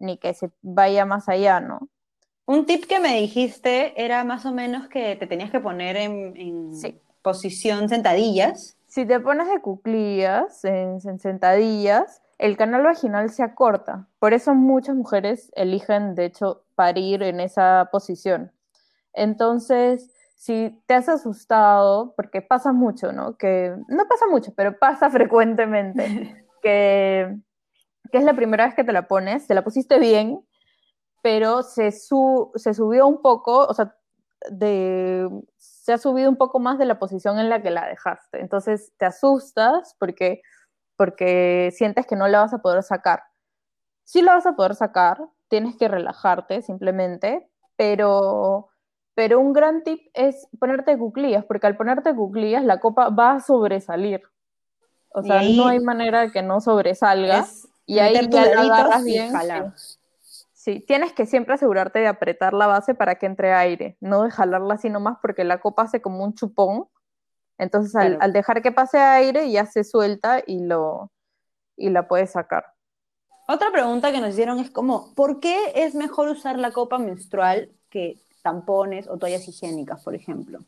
ni 0.00 0.16
que 0.18 0.34
se 0.34 0.50
vaya 0.62 1.04
más 1.04 1.28
allá, 1.28 1.60
¿no? 1.60 1.88
Un 2.46 2.64
tip 2.66 2.86
que 2.86 3.00
me 3.00 3.16
dijiste 3.20 4.00
era 4.02 4.24
más 4.24 4.46
o 4.46 4.52
menos 4.52 4.88
que 4.88 5.16
te 5.16 5.26
tenías 5.26 5.50
que 5.50 5.60
poner 5.60 5.96
en, 5.96 6.36
en 6.36 6.74
Sí. 6.74 7.00
posición 7.22 7.88
sentadillas. 7.88 8.76
Si 8.86 9.04
te 9.04 9.18
pones 9.20 9.48
de 9.48 9.60
cuclillas, 9.60 10.64
en, 10.64 10.98
en 11.04 11.18
sentadillas, 11.18 12.22
el 12.38 12.56
canal 12.56 12.82
vaginal 12.82 13.30
se 13.30 13.42
acorta. 13.42 14.06
Por 14.20 14.32
eso 14.32 14.54
muchas 14.54 14.94
mujeres 14.94 15.50
eligen, 15.56 16.14
de 16.14 16.26
hecho, 16.26 16.62
parir 16.76 17.22
en 17.22 17.40
esa 17.40 17.88
posición. 17.90 18.52
Entonces, 19.12 20.10
si 20.36 20.80
te 20.86 20.94
has 20.94 21.08
asustado, 21.08 22.14
porque 22.16 22.42
pasa 22.42 22.72
mucho, 22.72 23.12
¿no? 23.12 23.36
Que 23.36 23.74
no 23.88 24.04
pasa 24.06 24.26
mucho, 24.30 24.52
pero 24.54 24.78
pasa 24.78 25.10
frecuentemente, 25.10 26.46
que, 26.62 27.36
que 28.12 28.18
es 28.18 28.24
la 28.24 28.34
primera 28.34 28.66
vez 28.66 28.74
que 28.74 28.84
te 28.84 28.92
la 28.92 29.08
pones, 29.08 29.46
te 29.46 29.54
la 29.54 29.64
pusiste 29.64 29.98
bien, 29.98 30.40
pero 31.26 31.64
se, 31.64 31.90
su- 31.90 32.52
se 32.54 32.72
subió 32.72 33.08
un 33.08 33.20
poco, 33.20 33.66
o 33.66 33.74
sea, 33.74 33.96
de, 34.48 35.28
se 35.56 35.92
ha 35.92 35.98
subido 35.98 36.30
un 36.30 36.36
poco 36.36 36.60
más 36.60 36.78
de 36.78 36.84
la 36.84 37.00
posición 37.00 37.40
en 37.40 37.48
la 37.48 37.60
que 37.60 37.70
la 37.72 37.88
dejaste. 37.88 38.40
Entonces 38.40 38.92
te 38.96 39.06
asustas 39.06 39.96
porque, 39.98 40.40
porque 40.96 41.72
sientes 41.74 42.06
que 42.06 42.14
no 42.14 42.28
la 42.28 42.42
vas 42.42 42.54
a 42.54 42.58
poder 42.62 42.84
sacar. 42.84 43.24
Sí 44.04 44.22
la 44.22 44.34
vas 44.36 44.46
a 44.46 44.54
poder 44.54 44.76
sacar, 44.76 45.18
tienes 45.48 45.76
que 45.76 45.88
relajarte 45.88 46.62
simplemente, 46.62 47.50
pero, 47.76 48.68
pero 49.16 49.40
un 49.40 49.52
gran 49.52 49.82
tip 49.82 50.00
es 50.14 50.46
ponerte 50.60 50.96
cuclillas, 50.96 51.44
porque 51.44 51.66
al 51.66 51.76
ponerte 51.76 52.14
cuclillas 52.14 52.64
la 52.64 52.78
copa 52.78 53.08
va 53.08 53.32
a 53.32 53.40
sobresalir. 53.40 54.22
O 55.10 55.24
sea, 55.24 55.42
no 55.42 55.66
hay 55.66 55.80
manera 55.80 56.20
de 56.20 56.30
que 56.32 56.42
no 56.42 56.60
sobresalga. 56.60 57.40
Es 57.40 57.68
y 57.86 57.98
ahí 58.00 58.30
ya 58.30 58.46
la 58.46 58.62
agarras 58.62 59.02
bien. 59.04 59.42
Sí. 60.66 60.80
Tienes 60.80 61.12
que 61.12 61.26
siempre 61.26 61.54
asegurarte 61.54 62.00
de 62.00 62.08
apretar 62.08 62.52
la 62.52 62.66
base 62.66 62.94
para 62.94 63.14
que 63.14 63.26
entre 63.26 63.52
aire, 63.52 63.96
no 64.00 64.24
de 64.24 64.30
jalarla 64.30 64.74
así 64.74 64.90
nomás 64.90 65.18
porque 65.22 65.44
la 65.44 65.60
copa 65.60 65.82
hace 65.82 66.02
como 66.02 66.24
un 66.24 66.34
chupón. 66.34 66.88
Entonces 67.58 67.94
al, 67.94 68.08
Claro. 68.08 68.22
al 68.24 68.32
dejar 68.32 68.62
que 68.62 68.72
pase 68.72 68.98
aire 68.98 69.50
ya 69.50 69.64
se 69.64 69.84
suelta 69.84 70.42
y, 70.46 70.64
lo, 70.64 71.10
y 71.76 71.90
la 71.90 72.08
puedes 72.08 72.32
sacar. 72.32 72.66
Otra 73.48 73.70
pregunta 73.70 74.10
que 74.10 74.20
nos 74.20 74.30
hicieron 74.30 74.58
es 74.58 74.70
como, 74.70 75.14
¿por 75.14 75.38
qué 75.40 75.56
es 75.76 75.94
mejor 75.94 76.28
usar 76.28 76.58
la 76.58 76.72
copa 76.72 76.98
menstrual 76.98 77.70
que 77.88 78.18
tampones 78.42 79.08
o 79.08 79.18
toallas 79.18 79.46
higiénicas, 79.48 80.02
por 80.02 80.16
ejemplo? 80.16 80.58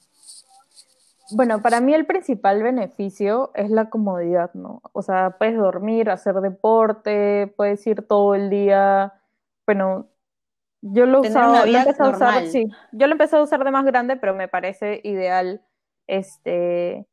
Bueno, 1.32 1.60
para 1.60 1.80
mí 1.80 1.92
el 1.92 2.06
principal 2.06 2.62
beneficio 2.62 3.50
es 3.54 3.70
la 3.70 3.90
comodidad, 3.90 4.54
¿no? 4.54 4.80
O 4.92 5.02
sea, 5.02 5.36
puedes 5.38 5.56
dormir, 5.56 6.08
hacer 6.08 6.36
deporte, 6.36 7.52
puedes 7.56 7.86
ir 7.86 8.06
todo 8.06 8.34
el 8.34 8.48
día. 8.48 9.12
Bueno, 9.68 10.08
yo 10.80 11.04
lo 11.04 11.18
he 11.18 11.20
Tener 11.20 11.30
usado, 11.30 11.52
una 11.52 11.66
lo 11.66 11.78
empezado 11.80 12.08
a 12.08 12.12
usar, 12.16 12.46
sí, 12.46 12.70
yo 12.92 13.06
lo 13.06 13.12
empecé 13.12 13.36
a 13.36 13.42
usar 13.42 13.62
de 13.64 13.70
más 13.70 13.84
grande, 13.84 14.16
pero 14.16 14.34
me 14.34 14.48
parece 14.48 15.02
ideal 15.04 15.60
este 16.06 17.06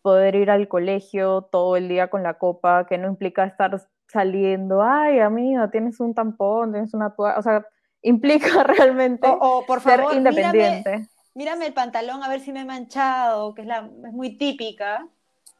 poder 0.00 0.34
ir 0.34 0.50
al 0.50 0.66
colegio 0.66 1.42
todo 1.52 1.76
el 1.76 1.88
día 1.88 2.08
con 2.08 2.22
la 2.22 2.38
copa, 2.38 2.86
que 2.86 2.96
no 2.96 3.06
implica 3.06 3.44
estar 3.44 3.78
saliendo, 4.08 4.82
ay, 4.82 5.18
amiga, 5.18 5.70
tienes 5.70 6.00
un 6.00 6.14
tampón, 6.14 6.72
tienes 6.72 6.94
una 6.94 7.14
toalla, 7.14 7.38
o 7.38 7.42
sea, 7.42 7.66
implica 8.02 8.62
realmente 8.64 9.28
O, 9.28 9.58
o, 9.58 9.66
por 9.66 9.82
ser 9.82 10.00
independiente. 10.14 10.90
Mírame, 10.90 11.08
mírame 11.34 11.66
el 11.66 11.74
pantalón 11.74 12.22
a 12.22 12.30
ver 12.30 12.40
si 12.40 12.50
me 12.50 12.62
he 12.62 12.64
manchado, 12.64 13.54
que 13.54 13.60
es, 13.60 13.68
la, 13.68 13.90
es 14.06 14.12
muy 14.14 14.38
típica 14.38 15.06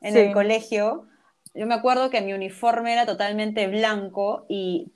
en 0.00 0.14
Sí. 0.14 0.20
el 0.20 0.32
colegio. 0.32 1.06
Yo 1.54 1.66
me 1.66 1.74
acuerdo 1.74 2.08
que 2.08 2.22
mi 2.22 2.32
uniforme 2.32 2.94
era 2.94 3.04
totalmente 3.04 3.66
blanco 3.68 4.46
y, 4.48 4.90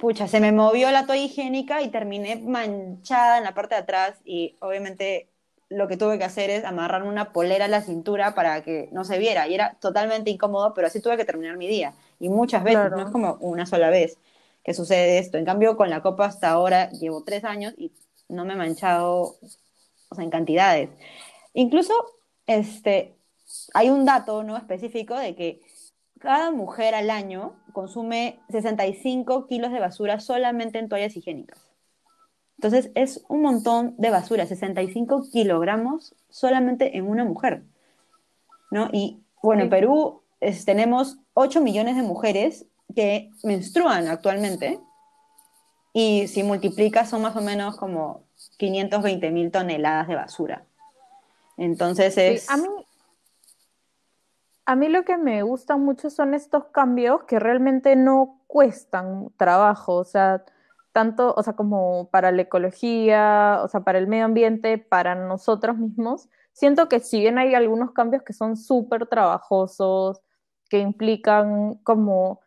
pucha, 0.00 0.26
se 0.28 0.40
me 0.40 0.52
movió 0.52 0.90
la 0.90 1.06
toalla 1.06 1.22
higiénica 1.22 1.82
y 1.82 1.88
terminé 1.88 2.36
manchada 2.36 3.38
en 3.38 3.44
la 3.44 3.54
parte 3.54 3.74
de 3.74 3.82
atrás 3.82 4.18
y 4.24 4.56
obviamente 4.60 5.28
lo 5.68 5.86
que 5.86 5.96
tuve 5.96 6.18
que 6.18 6.24
hacer 6.24 6.50
es 6.50 6.64
amarrarme 6.64 7.08
una 7.08 7.32
polera 7.32 7.66
a 7.66 7.68
la 7.68 7.82
cintura 7.82 8.34
para 8.34 8.62
que 8.62 8.88
no 8.92 9.04
se 9.04 9.18
viera 9.18 9.46
y 9.46 9.54
era 9.54 9.76
totalmente 9.80 10.30
incómodo, 10.30 10.74
pero 10.74 10.88
así 10.88 11.00
tuve 11.00 11.16
que 11.16 11.24
terminar 11.24 11.56
mi 11.56 11.68
día. 11.68 11.94
Y 12.18 12.28
muchas 12.28 12.64
veces, 12.64 12.80
Claro. 12.80 12.96
no 12.96 13.02
es 13.06 13.10
como 13.12 13.34
una 13.40 13.66
sola 13.66 13.90
vez 13.90 14.18
que 14.64 14.74
sucede 14.74 15.18
esto. 15.18 15.38
En 15.38 15.44
cambio, 15.44 15.76
con 15.76 15.88
la 15.88 16.02
copa 16.02 16.26
hasta 16.26 16.50
ahora 16.50 16.90
llevo 16.90 17.22
tres 17.22 17.44
años 17.44 17.72
y 17.76 17.92
no 18.28 18.44
me 18.44 18.54
he 18.54 18.56
manchado, 18.56 19.36
o 20.08 20.14
sea, 20.14 20.24
en 20.24 20.30
cantidades. 20.30 20.90
Incluso, 21.54 21.94
este, 22.46 23.14
hay 23.74 23.90
un 23.90 24.04
dato 24.04 24.42
no 24.42 24.56
específico 24.56 25.16
de 25.16 25.36
que 25.36 25.60
cada 26.20 26.50
mujer 26.52 26.94
al 26.94 27.10
año 27.10 27.54
consume 27.72 28.38
65 28.50 29.46
kilos 29.46 29.72
de 29.72 29.80
basura 29.80 30.20
solamente 30.20 30.78
en 30.78 30.88
toallas 30.88 31.16
higiénicas. 31.16 31.58
Entonces, 32.58 32.90
es 32.94 33.24
un 33.28 33.40
montón 33.42 33.94
de 33.96 34.10
basura, 34.10 34.44
65 34.46 35.24
kilogramos 35.32 36.14
solamente 36.28 36.96
en 36.98 37.08
una 37.08 37.24
mujer. 37.24 37.64
¿no? 38.70 38.88
Y 38.92 39.18
bueno, 39.42 39.64
en. 39.64 39.70
Perú 39.70 40.22
es- 40.40 40.64
tenemos 40.64 41.18
8 41.34 41.60
millones 41.60 41.96
de 41.96 42.02
mujeres 42.02 42.66
que 42.94 43.30
menstruan 43.42 44.06
actualmente. 44.08 44.78
Y 45.92 46.28
si 46.28 46.42
multiplicas 46.44 47.08
son 47.10 47.22
más 47.22 47.34
o 47.34 47.40
menos 47.40 47.76
como 47.76 48.22
520 48.58 49.30
mil 49.30 49.50
toneladas 49.50 50.06
de 50.06 50.14
basura. 50.14 50.64
Entonces 51.56 52.14
Sí, 52.14 52.20
es... 52.20 52.50
a 52.50 52.56
mí, 52.58 52.68
a 54.70 54.76
mí 54.76 54.88
lo 54.88 55.04
que 55.04 55.16
me 55.18 55.42
gusta 55.42 55.76
mucho 55.76 56.10
son 56.10 56.34
estos 56.34 56.66
cambios 56.66 57.24
que 57.24 57.38
realmente 57.38 57.96
no 57.96 58.40
cuestan 58.46 59.30
trabajo, 59.36 59.96
o 59.96 60.04
sea, 60.04 60.44
tanto, 60.92 61.34
o 61.36 61.42
sea, 61.42 61.54
como 61.54 62.08
para 62.10 62.32
la 62.32 62.42
ecología, 62.42 63.60
o 63.62 63.68
sea, 63.68 63.80
para 63.82 63.98
el 63.98 64.06
medio 64.08 64.24
ambiente, 64.26 64.78
para 64.78 65.14
nosotros 65.14 65.76
mismos. 65.78 66.28
Siento 66.52 66.88
que 66.88 67.00
si 67.00 67.20
bien 67.20 67.38
hay 67.38 67.54
algunos 67.54 67.92
cambios 67.92 68.22
que 68.22 68.32
son 68.32 68.56
súper 68.56 69.06
trabajosos, 69.06 70.20
que 70.68 70.78
implican 70.78 71.74
como, 71.84 72.40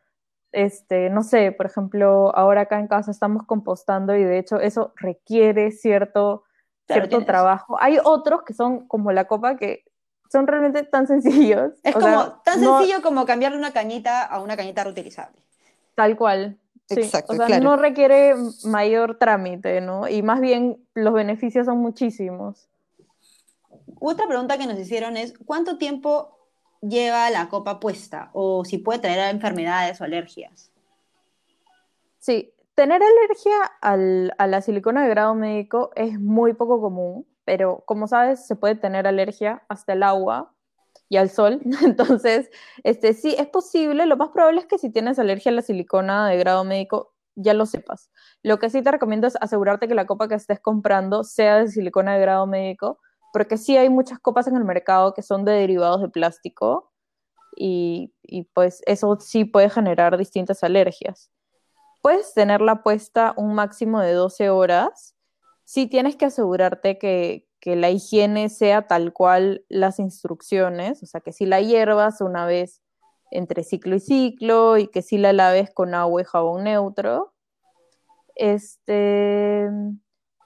este, 0.51 1.09
no 1.09 1.23
sé, 1.23 1.51
por 1.51 1.65
ejemplo, 1.65 2.35
ahora 2.35 2.61
acá 2.61 2.79
en 2.79 2.87
casa 2.87 3.11
estamos 3.11 3.43
compostando 3.45 4.15
y 4.15 4.23
de 4.23 4.37
hecho 4.39 4.59
eso 4.59 4.93
requiere 4.97 5.71
cierto 5.71 6.43
Claro, 6.85 7.07
cierto 7.07 7.17
tienes- 7.19 7.27
trabajo. 7.27 7.77
Hay 7.79 7.97
otros 8.03 8.43
que 8.43 8.53
son 8.53 8.87
como 8.87 9.11
la 9.11 9.25
copa 9.27 9.57
que 9.57 9.85
son 10.33 10.47
realmente 10.47 10.83
tan 10.83 11.07
sencillos. 11.07 11.71
Es 11.83 11.95
o 11.95 11.99
como 11.99 12.11
sea, 12.23 12.41
tan 12.43 12.61
no- 12.61 12.79
sencillo 12.79 13.01
como 13.01 13.25
cambiarle 13.25 13.57
una 13.57 13.71
cañita 13.71 14.23
a 14.25 14.41
una 14.41 14.57
cañita 14.57 14.83
reutilizable. 14.83 15.39
tal 15.95 16.17
cual. 16.17 16.57
sí. 16.89 16.99
Exacto, 17.01 17.31
o 17.33 17.35
sea, 17.37 17.45
claro. 17.45 17.63
no 17.63 17.77
requiere 17.77 18.35
mayor 18.65 19.17
trámite, 19.17 19.79
¿no? 19.79 20.07
Y 20.09 20.21
más 20.23 20.41
bien 20.41 20.83
los 20.95 21.13
beneficios 21.13 21.65
son 21.67 21.77
muchísimos. 21.77 22.67
otra 24.01 24.27
pregunta 24.27 24.57
que 24.57 24.65
nos 24.67 24.77
hicieron 24.77 25.15
es, 25.15 25.33
¿cuánto 25.45 25.77
tiempo 25.77 26.35
lleva 26.81 27.29
la 27.29 27.47
copa 27.47 27.79
puesta? 27.79 28.29
O 28.33 28.65
si 28.65 28.77
puede 28.79 28.99
traer 28.99 29.33
enfermedades 29.33 30.01
o 30.01 30.03
alergias. 30.03 30.71
Sí, 32.19 32.53
tener 32.75 33.01
alergia 33.03 33.55
a 33.81 34.47
la 34.47 34.61
silicona 34.61 35.03
de 35.03 35.09
grado 35.09 35.35
médico 35.35 35.91
es 35.95 36.19
muy 36.19 36.53
poco 36.53 36.81
común, 36.81 37.25
pero 37.45 37.83
como 37.85 38.07
sabes, 38.07 38.45
se 38.47 38.55
puede 38.55 38.75
tener 38.75 39.07
alergia 39.07 39.63
hasta 39.69 39.93
el 39.93 40.03
agua 40.03 40.53
y 41.09 41.17
al 41.17 41.29
sol. 41.29 41.61
Entonces, 41.83 42.49
este, 42.83 43.13
sí, 43.13 43.35
es 43.37 43.47
posible. 43.47 44.05
Lo 44.05 44.17
más 44.17 44.29
probable 44.29 44.61
es 44.61 44.65
que 44.65 44.77
si 44.77 44.89
tienes 44.89 45.19
alergia 45.19 45.51
a 45.51 45.55
la 45.55 45.61
silicona 45.61 46.27
de 46.29 46.37
grado 46.37 46.63
médico, 46.63 47.13
ya 47.35 47.53
lo 47.53 47.65
sepas. 47.65 48.11
Lo 48.43 48.59
que 48.59 48.69
sí 48.69 48.81
te 48.81 48.91
recomiendo 48.91 49.27
es 49.27 49.35
asegurarte 49.41 49.87
que 49.87 49.95
la 49.95 50.05
copa 50.05 50.27
que 50.27 50.35
estés 50.35 50.59
comprando 50.59 51.23
sea 51.23 51.59
de 51.59 51.67
silicona 51.67 52.13
de 52.13 52.21
grado 52.21 52.45
médico, 52.47 52.99
porque 53.31 53.57
sí 53.57 53.75
hay 53.77 53.89
muchas 53.89 54.19
copas 54.19 54.47
en 54.47 54.55
el 54.55 54.63
mercado 54.63 55.13
que 55.13 55.23
son 55.23 55.45
de 55.45 55.53
derivados 55.53 56.01
de 56.01 56.09
plástico 56.09 56.91
y, 57.55 58.13
y 58.21 58.43
pues 58.53 58.81
eso 58.85 59.17
sí 59.19 59.45
puede 59.45 59.69
generar 59.69 60.17
distintas 60.17 60.63
alergias. 60.63 61.31
Puedes 62.01 62.33
tenerla 62.33 62.83
puesta 62.83 63.33
un 63.37 63.55
máximo 63.55 63.99
de 64.01 64.13
12 64.13 64.49
horas. 64.49 65.12
Sí 65.65 65.87
tienes 65.87 66.15
que 66.15 66.25
asegurarte 66.25 66.97
que, 66.97 67.47
que 67.59 67.75
la 67.75 67.89
higiene 67.89 68.49
sea 68.49 68.87
tal 68.87 69.13
cual 69.13 69.65
las 69.69 69.99
instrucciones, 69.99 71.01
o 71.03 71.05
sea, 71.05 71.21
que 71.21 71.31
si 71.31 71.45
la 71.45 71.61
hierbas 71.61 72.21
una 72.21 72.45
vez 72.45 72.83
entre 73.33 73.63
ciclo 73.63 73.95
y 73.95 73.99
ciclo 73.99 74.77
y 74.77 74.87
que 74.87 75.01
si 75.01 75.17
la 75.17 75.33
laves 75.33 75.71
con 75.73 75.95
agua 75.95 76.21
y 76.21 76.25
jabón 76.25 76.65
neutro. 76.65 77.33
Este. 78.35 79.69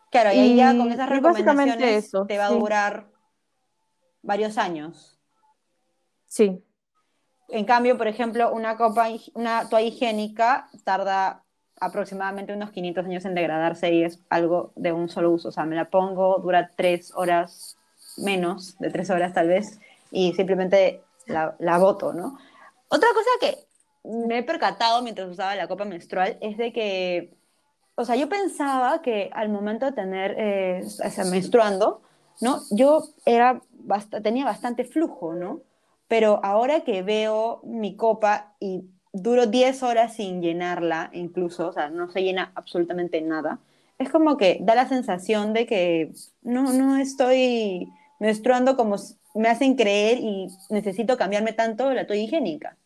Claro, 0.09 0.31
y, 0.33 0.39
ahí 0.39 0.55
ya 0.55 0.75
con 0.75 0.91
esas 0.91 1.09
recomendaciones 1.09 2.05
eso, 2.05 2.25
te 2.25 2.37
va 2.37 2.45
a 2.45 2.51
durar 2.51 3.11
varios 4.21 4.57
años. 4.57 5.19
Sí. 6.27 6.63
En 7.49 7.65
cambio, 7.65 7.97
por 7.97 8.07
ejemplo, 8.07 8.53
una 8.53 8.77
copa, 8.77 9.07
una 9.33 9.69
toalla 9.69 9.87
higiénica 9.87 10.69
tarda 10.83 11.45
aproximadamente 11.79 12.53
unos 12.53 12.71
500 12.71 13.05
años 13.05 13.25
en 13.25 13.35
degradarse 13.35 13.91
y 13.93 14.03
es 14.03 14.19
algo 14.29 14.71
de 14.75 14.91
un 14.91 15.09
solo 15.09 15.31
uso. 15.31 15.49
O 15.49 15.51
sea, 15.51 15.65
me 15.65 15.75
la 15.75 15.89
pongo, 15.89 16.39
dura 16.39 16.71
tres 16.75 17.11
horas, 17.15 17.77
menos 18.17 18.77
de 18.79 18.89
tres 18.89 19.09
horas 19.09 19.33
tal 19.33 19.47
vez, 19.47 19.79
y 20.11 20.33
simplemente 20.33 21.01
la, 21.27 21.55
la 21.59 21.77
boto, 21.77 22.13
¿no? 22.13 22.37
Otra 22.89 23.09
cosa 23.13 23.29
que 23.41 23.67
me 24.03 24.39
he 24.39 24.43
percatado 24.43 25.01
mientras 25.01 25.29
usaba 25.29 25.55
la 25.55 25.67
copa 25.67 25.85
menstrual 25.85 26.37
es 26.41 26.57
de 26.57 26.71
que, 26.71 27.33
o 27.95 28.05
sea, 28.05 28.15
yo 28.15 28.29
pensaba 28.29 29.01
que 29.01 29.29
al 29.33 29.49
momento 29.49 29.85
de 29.85 29.91
tener, 29.91 30.35
eh, 30.37 30.81
o 30.83 31.09
sea, 31.09 31.25
menstruando, 31.25 32.01
¿no? 32.41 32.61
Yo 32.71 33.03
era 33.25 33.61
tenía 34.23 34.45
bastante 34.45 34.83
flujo, 34.83 35.33
¿no? 35.33 35.61
Pero 36.07 36.39
ahora 36.43 36.81
que 36.81 37.03
veo 37.03 37.61
mi 37.63 37.95
copa 37.95 38.53
y 38.59 38.85
duro 39.21 39.47
10 39.47 39.83
horas 39.83 40.15
sin 40.15 40.41
llenarla, 40.41 41.09
incluso, 41.13 41.69
o 41.69 41.73
sea, 41.73 41.89
no 41.89 42.09
se 42.09 42.23
llena 42.23 42.51
absolutamente 42.55 43.21
nada, 43.21 43.59
es 43.97 44.09
como 44.09 44.37
que 44.37 44.59
da 44.61 44.75
la 44.75 44.87
sensación 44.87 45.53
de 45.53 45.65
que 45.65 46.11
no, 46.41 46.71
no 46.73 46.97
estoy 46.97 47.87
menstruando 48.19 48.75
como 48.75 48.95
me 49.35 49.49
hacen 49.49 49.75
creer 49.75 50.19
y 50.19 50.47
necesito 50.69 51.17
cambiarme 51.17 51.53
tanto 51.53 51.93
la 51.93 52.07
toalla 52.07 52.23
higiénica. 52.23 52.77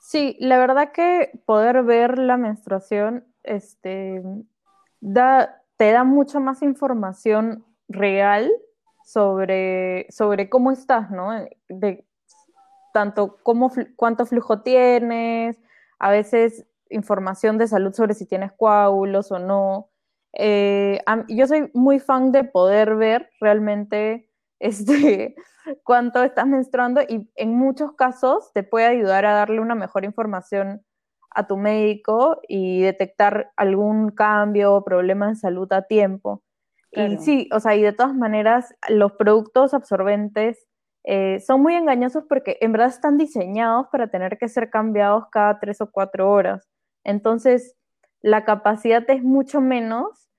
Sí, 0.00 0.36
la 0.38 0.58
verdad 0.58 0.92
que 0.92 1.32
poder 1.46 1.82
ver 1.82 2.18
la 2.18 2.36
menstruación 2.36 3.24
este, 3.42 4.22
da, 5.00 5.62
te 5.76 5.92
da 5.92 6.04
mucha 6.04 6.40
más 6.40 6.62
información 6.62 7.64
real 7.88 8.50
sobre, 9.04 10.06
sobre 10.10 10.48
cómo 10.48 10.72
estás, 10.72 11.10
¿no? 11.10 11.30
Tanto 12.94 13.38
cómo, 13.42 13.72
cuánto 13.96 14.24
flujo 14.24 14.62
tienes, 14.62 15.60
a 15.98 16.10
veces 16.12 16.64
información 16.90 17.58
de 17.58 17.66
salud 17.66 17.92
sobre 17.92 18.14
si 18.14 18.24
tienes 18.24 18.52
coágulos 18.52 19.32
o 19.32 19.40
no. 19.40 19.90
Eh, 20.32 21.00
yo 21.28 21.46
soy 21.48 21.70
muy 21.74 21.98
fan 21.98 22.30
de 22.30 22.44
poder 22.44 22.94
ver 22.94 23.30
realmente 23.40 24.30
este, 24.60 25.34
cuánto 25.82 26.22
estás 26.22 26.46
menstruando 26.46 27.02
y 27.02 27.28
en 27.34 27.56
muchos 27.56 27.92
casos 27.94 28.52
te 28.52 28.62
puede 28.62 28.86
ayudar 28.86 29.26
a 29.26 29.34
darle 29.34 29.60
una 29.60 29.74
mejor 29.74 30.04
información 30.04 30.84
a 31.30 31.48
tu 31.48 31.56
médico 31.56 32.40
y 32.46 32.82
detectar 32.82 33.50
algún 33.56 34.10
cambio 34.10 34.72
o 34.72 34.84
problema 34.84 35.28
de 35.28 35.34
salud 35.34 35.70
a 35.72 35.82
tiempo. 35.82 36.44
Y 36.92 37.18
sí, 37.18 37.48
o 37.52 37.58
sea, 37.58 37.74
y 37.74 37.82
de 37.82 37.92
todas 37.92 38.14
maneras, 38.14 38.72
los 38.88 39.14
productos 39.14 39.74
absorbentes 39.74 40.64
eh, 41.04 41.40
son 41.40 41.60
muy 41.60 41.74
engañosos 41.74 42.24
porque 42.28 42.56
en 42.60 42.72
verdad 42.72 42.88
están 42.88 43.18
diseñados 43.18 43.88
para 43.92 44.08
tener 44.08 44.38
que 44.38 44.48
ser 44.48 44.70
cambiados 44.70 45.24
cada 45.30 45.60
tres 45.60 45.80
o 45.82 45.90
cuatro 45.90 46.30
horas. 46.30 46.68
Entonces, 47.04 47.76
la 48.22 48.44
capacidad 48.44 49.08
es 49.10 49.22
mucho 49.22 49.60
menos 49.60 50.30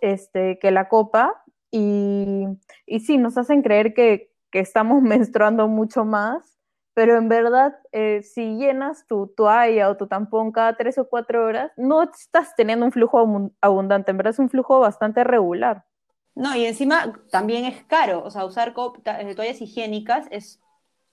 este, 0.00 0.60
que 0.60 0.70
la 0.70 0.88
copa 0.88 1.42
y, 1.72 2.46
y 2.86 3.00
sí, 3.00 3.18
nos 3.18 3.36
hacen 3.36 3.62
creer 3.62 3.92
que, 3.94 4.32
que, 4.52 4.60
estamos 4.60 5.02
menstruando 5.02 5.66
mucho 5.68 6.04
más, 6.04 6.58
pero 6.94 7.16
en 7.16 7.28
verdad, 7.28 7.76
eh, 7.92 8.22
si 8.22 8.56
llenas 8.56 9.06
tu 9.06 9.28
toalla 9.28 9.90
o 9.90 9.96
tu 9.96 10.06
tampón 10.06 10.52
cada 10.52 10.76
tres 10.76 10.98
o 10.98 11.08
cuatro 11.08 11.44
horas, 11.44 11.72
no 11.76 12.02
estás 12.02 12.54
teniendo 12.56 12.86
un 12.86 12.92
flujo 12.92 13.50
abundante, 13.60 14.10
en 14.10 14.16
verdad 14.16 14.32
es 14.32 14.38
un 14.38 14.48
flujo 14.50 14.80
bastante 14.80 15.24
regular. 15.24 15.84
No, 16.34 16.56
y 16.56 16.64
encima 16.64 17.12
también 17.30 17.64
es 17.64 17.82
caro, 17.84 18.22
o 18.24 18.30
sea, 18.30 18.44
usar 18.44 18.74
eh, 19.04 19.34
toallas 19.34 19.60
higiénicas 19.60 20.26
es 20.30 20.60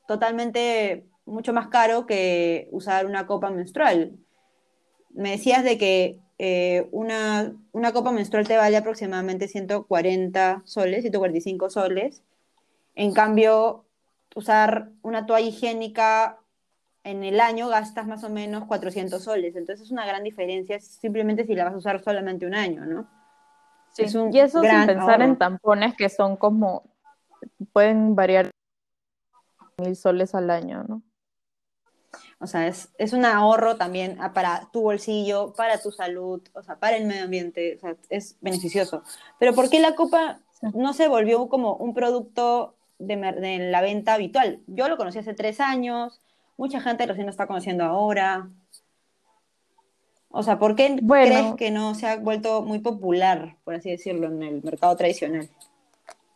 totalmente 0.08 1.06
mucho 1.26 1.54
más 1.54 1.68
caro 1.68 2.06
que 2.06 2.70
usar 2.72 3.06
una 3.06 3.28
copa 3.28 3.50
menstrual. 3.50 4.18
Me 5.10 5.32
decías 5.32 5.64
de 5.64 5.78
que 5.78 6.20
eh, 6.38 6.88
una, 6.92 7.54
una, 7.72 7.92
copa 7.94 8.12
menstrual 8.12 8.48
te 8.48 8.58
vale 8.58 8.78
aproximadamente 8.78 9.48
140 9.48 10.62
soles, 10.66 11.02
145 11.02 11.70
soles. 11.70 12.24
En 12.96 13.14
cambio, 13.14 13.86
usar 14.36 14.92
una 15.02 15.26
toalla 15.26 15.48
higiénica 15.48 16.40
en 17.04 17.24
el 17.24 17.40
año 17.40 17.70
gastas 17.70 18.06
más 18.08 18.24
o 18.24 18.30
menos 18.30 18.66
400 18.66 19.24
soles. 19.24 19.56
Entonces 19.56 19.88
es 19.88 19.92
una 19.92 20.06
gran 20.06 20.24
diferencia 20.24 20.80
simplemente 20.80 21.46
si 21.46 21.56
la 21.56 21.66
vas 21.66 21.74
a 21.74 21.78
usar 21.78 22.04
solamente 22.04 22.46
un 22.46 22.54
año, 22.54 22.86
¿no? 22.86 23.17
Y 23.98 24.40
eso 24.40 24.62
sin 24.62 24.86
pensar 24.86 25.22
en 25.22 25.38
tampones 25.38 25.96
que 25.96 26.10
son 26.10 26.38
como, 26.38 26.84
pueden 27.74 28.16
variar 28.16 28.52
mil 29.78 29.96
soles 29.96 30.36
al 30.36 30.50
año, 30.50 30.84
¿no? 30.88 31.04
O 32.40 32.46
sea, 32.46 32.68
es, 32.68 33.14
un 33.14 33.26
ahorro 33.26 33.78
también 33.78 34.18
ah, 34.20 34.32
para 34.32 34.70
tu 34.72 34.82
bolsillo, 34.82 35.54
para 35.54 35.82
tu 35.82 35.92
salud, 35.92 36.42
o 36.54 36.62
sea, 36.62 36.80
para 36.80 36.98
el 36.98 37.06
medio 37.06 37.24
ambiente, 37.24 37.78
o 37.78 37.80
sea, 37.80 37.96
es 38.10 38.38
beneficioso. 38.42 39.04
Pero 39.40 39.54
¿por 39.54 39.70
qué 39.70 39.80
la 39.80 39.96
copa 39.96 40.40
no 40.74 40.94
se 40.94 41.08
volvió 41.08 41.50
como 41.50 41.76
un 41.76 41.96
producto 41.96 42.76
de, 43.00 43.16
de, 43.16 43.72
la 43.72 43.82
venta 43.82 44.14
habitual? 44.14 44.62
Yo 44.68 44.88
lo 44.88 44.98
conocí 44.98 45.18
hace 45.18 45.34
tres 45.34 45.60
años, 45.60 46.22
mucha 46.58 46.80
gente 46.80 47.08
recién 47.08 47.26
lo 47.26 47.32
está 47.32 47.48
conociendo 47.48 47.84
ahora. 47.86 48.50
O 50.38 50.44
sea, 50.44 50.60
¿por 50.60 50.76
qué 50.76 51.02
crees 51.04 51.56
que 51.56 51.72
no 51.72 51.96
se 51.96 52.06
ha 52.06 52.18
vuelto 52.18 52.62
muy 52.62 52.78
popular, 52.78 53.58
por 53.64 53.74
así 53.74 53.90
decirlo, 53.90 54.28
en 54.28 54.44
el 54.44 54.62
mercado 54.62 54.96
tradicional? 54.96 55.50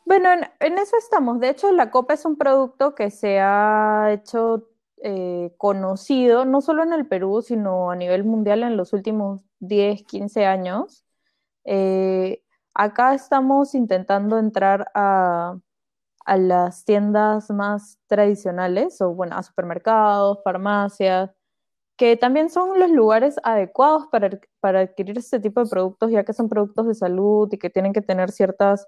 Bueno, 0.06 0.30
en, 0.60 0.78
eso 0.80 0.98
estamos. 0.98 1.40
De 1.40 1.50
hecho, 1.50 1.72
la 1.72 1.92
copa 1.92 2.16
es 2.16 2.26
un 2.26 2.36
producto 2.36 2.96
que 2.96 3.12
se 3.12 3.40
ha 3.40 4.10
hecho 4.12 4.68
eh, 5.04 5.54
conocido, 5.56 6.46
no 6.46 6.62
solo 6.62 6.82
en 6.82 6.94
el 6.94 7.06
Perú, 7.06 7.44
sino 7.44 7.92
a 7.92 7.96
nivel 7.96 8.24
mundial 8.24 8.64
en 8.64 8.76
los 8.76 8.92
últimos 8.92 9.44
10, 9.60 10.02
15 10.02 10.48
años. 10.48 11.06
Eh, 11.64 12.42
acá 12.74 13.14
estamos 13.14 13.76
intentando 13.76 14.40
entrar 14.40 14.90
a, 14.96 15.60
a 16.26 16.38
las 16.38 16.86
tiendas 16.86 17.52
más 17.52 18.00
tradicionales, 18.08 19.00
o 19.00 19.14
bueno, 19.14 19.36
a 19.38 19.44
supermercados, 19.44 20.40
farmacias, 20.44 21.30
que 22.02 22.18
también 22.18 22.50
son 22.50 22.80
los 22.80 22.90
lugares 22.90 23.36
adecuados 23.44 24.08
para, 24.08 24.32
para, 24.60 24.80
adquirir 24.80 25.20
este 25.20 25.40
tipo 25.40 25.64
de 25.64 25.70
productos, 25.70 26.10
ya 26.10 26.24
que 26.24 26.34
son 26.34 26.50
productos 26.50 26.88
de 26.88 26.96
salud 26.96 27.48
y 27.52 27.60
que 27.60 27.70
tienen 27.70 27.94
que 27.94 28.02
tener 28.02 28.32
ciertos 28.32 28.88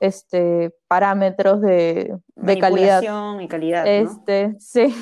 este, 0.00 0.76
parámetros 0.86 1.62
de, 1.62 2.14
de 2.34 2.58
calidad. 2.58 3.00
y 3.40 3.48
calidad. 3.48 3.86
Este, 3.86 4.54
sí. 4.60 4.94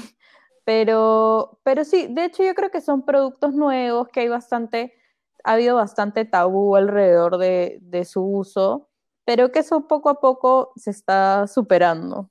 Pero, 0.65 1.59
pero 1.65 1.85
sí, 1.85 2.07
de 2.09 2.27
hecho 2.27 2.45
yo 2.45 2.55
creo 2.55 2.71
que 2.71 2.81
son 2.81 3.05
productos 3.05 3.53
nuevos, 3.53 4.07
que 4.11 4.21
hay 4.21 4.29
bastante, 4.29 4.95
ha 5.43 5.55
habido 5.55 5.75
bastante 5.75 6.25
tabú 6.25 6.77
alrededor 6.77 7.37
de, 7.37 7.79
de 7.83 8.05
su 8.05 8.23
uso, 8.23 8.91
pero 9.25 9.51
que 9.51 9.59
eso 9.59 9.89
poco 9.89 10.09
a 10.09 10.21
poco 10.21 10.71
se 10.77 10.93
está 10.93 11.49
superando. 11.49 12.31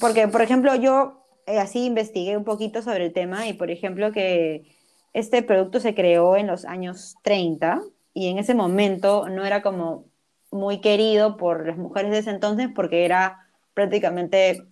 Porque, 0.00 0.26
por 0.26 0.42
ejemplo, 0.42 0.74
yo 0.74 1.21
así 1.46 1.86
investigué 1.86 2.36
un 2.36 2.44
poquito 2.44 2.82
sobre 2.82 3.06
el 3.06 3.12
tema 3.12 3.46
y, 3.48 3.52
por 3.52 3.70
ejemplo, 3.70 4.12
que 4.12 4.76
este 5.12 5.42
producto 5.42 5.80
se 5.80 5.94
creó 5.94 6.36
en 6.36 6.46
los 6.46 6.64
años 6.64 7.16
30 7.22 7.82
y 8.14 8.28
en 8.28 8.38
ese 8.38 8.54
momento 8.54 9.28
no 9.28 9.44
era 9.44 9.62
como 9.62 10.06
muy 10.50 10.80
querido 10.80 11.36
por 11.36 11.66
las 11.66 11.76
mujeres 11.76 12.10
de 12.10 12.18
ese 12.18 12.30
entonces 12.30 12.68
porque 12.74 13.04
era 13.04 13.48
prácticamente 13.74 14.66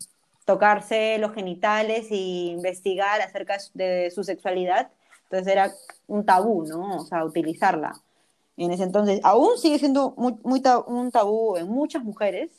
tocarse 0.44 1.18
los 1.18 1.32
genitales 1.32 2.10
e 2.10 2.16
investigar 2.16 3.20
acerca 3.20 3.58
de 3.74 4.10
su 4.10 4.24
sexualidad. 4.24 4.90
Entonces 5.24 5.52
era 5.52 5.72
un 6.06 6.26
tabú, 6.26 6.64
¿no? 6.64 6.96
O 6.96 7.04
sea, 7.04 7.24
utilizarla. 7.24 7.92
En 8.56 8.72
ese 8.72 8.82
entonces, 8.82 9.20
aún 9.22 9.56
sigue 9.58 9.78
siendo 9.78 10.12
muy, 10.16 10.34
un 10.86 11.10
tabú 11.10 11.56
en 11.56 11.68
muchas 11.68 12.02
mujeres, 12.02 12.50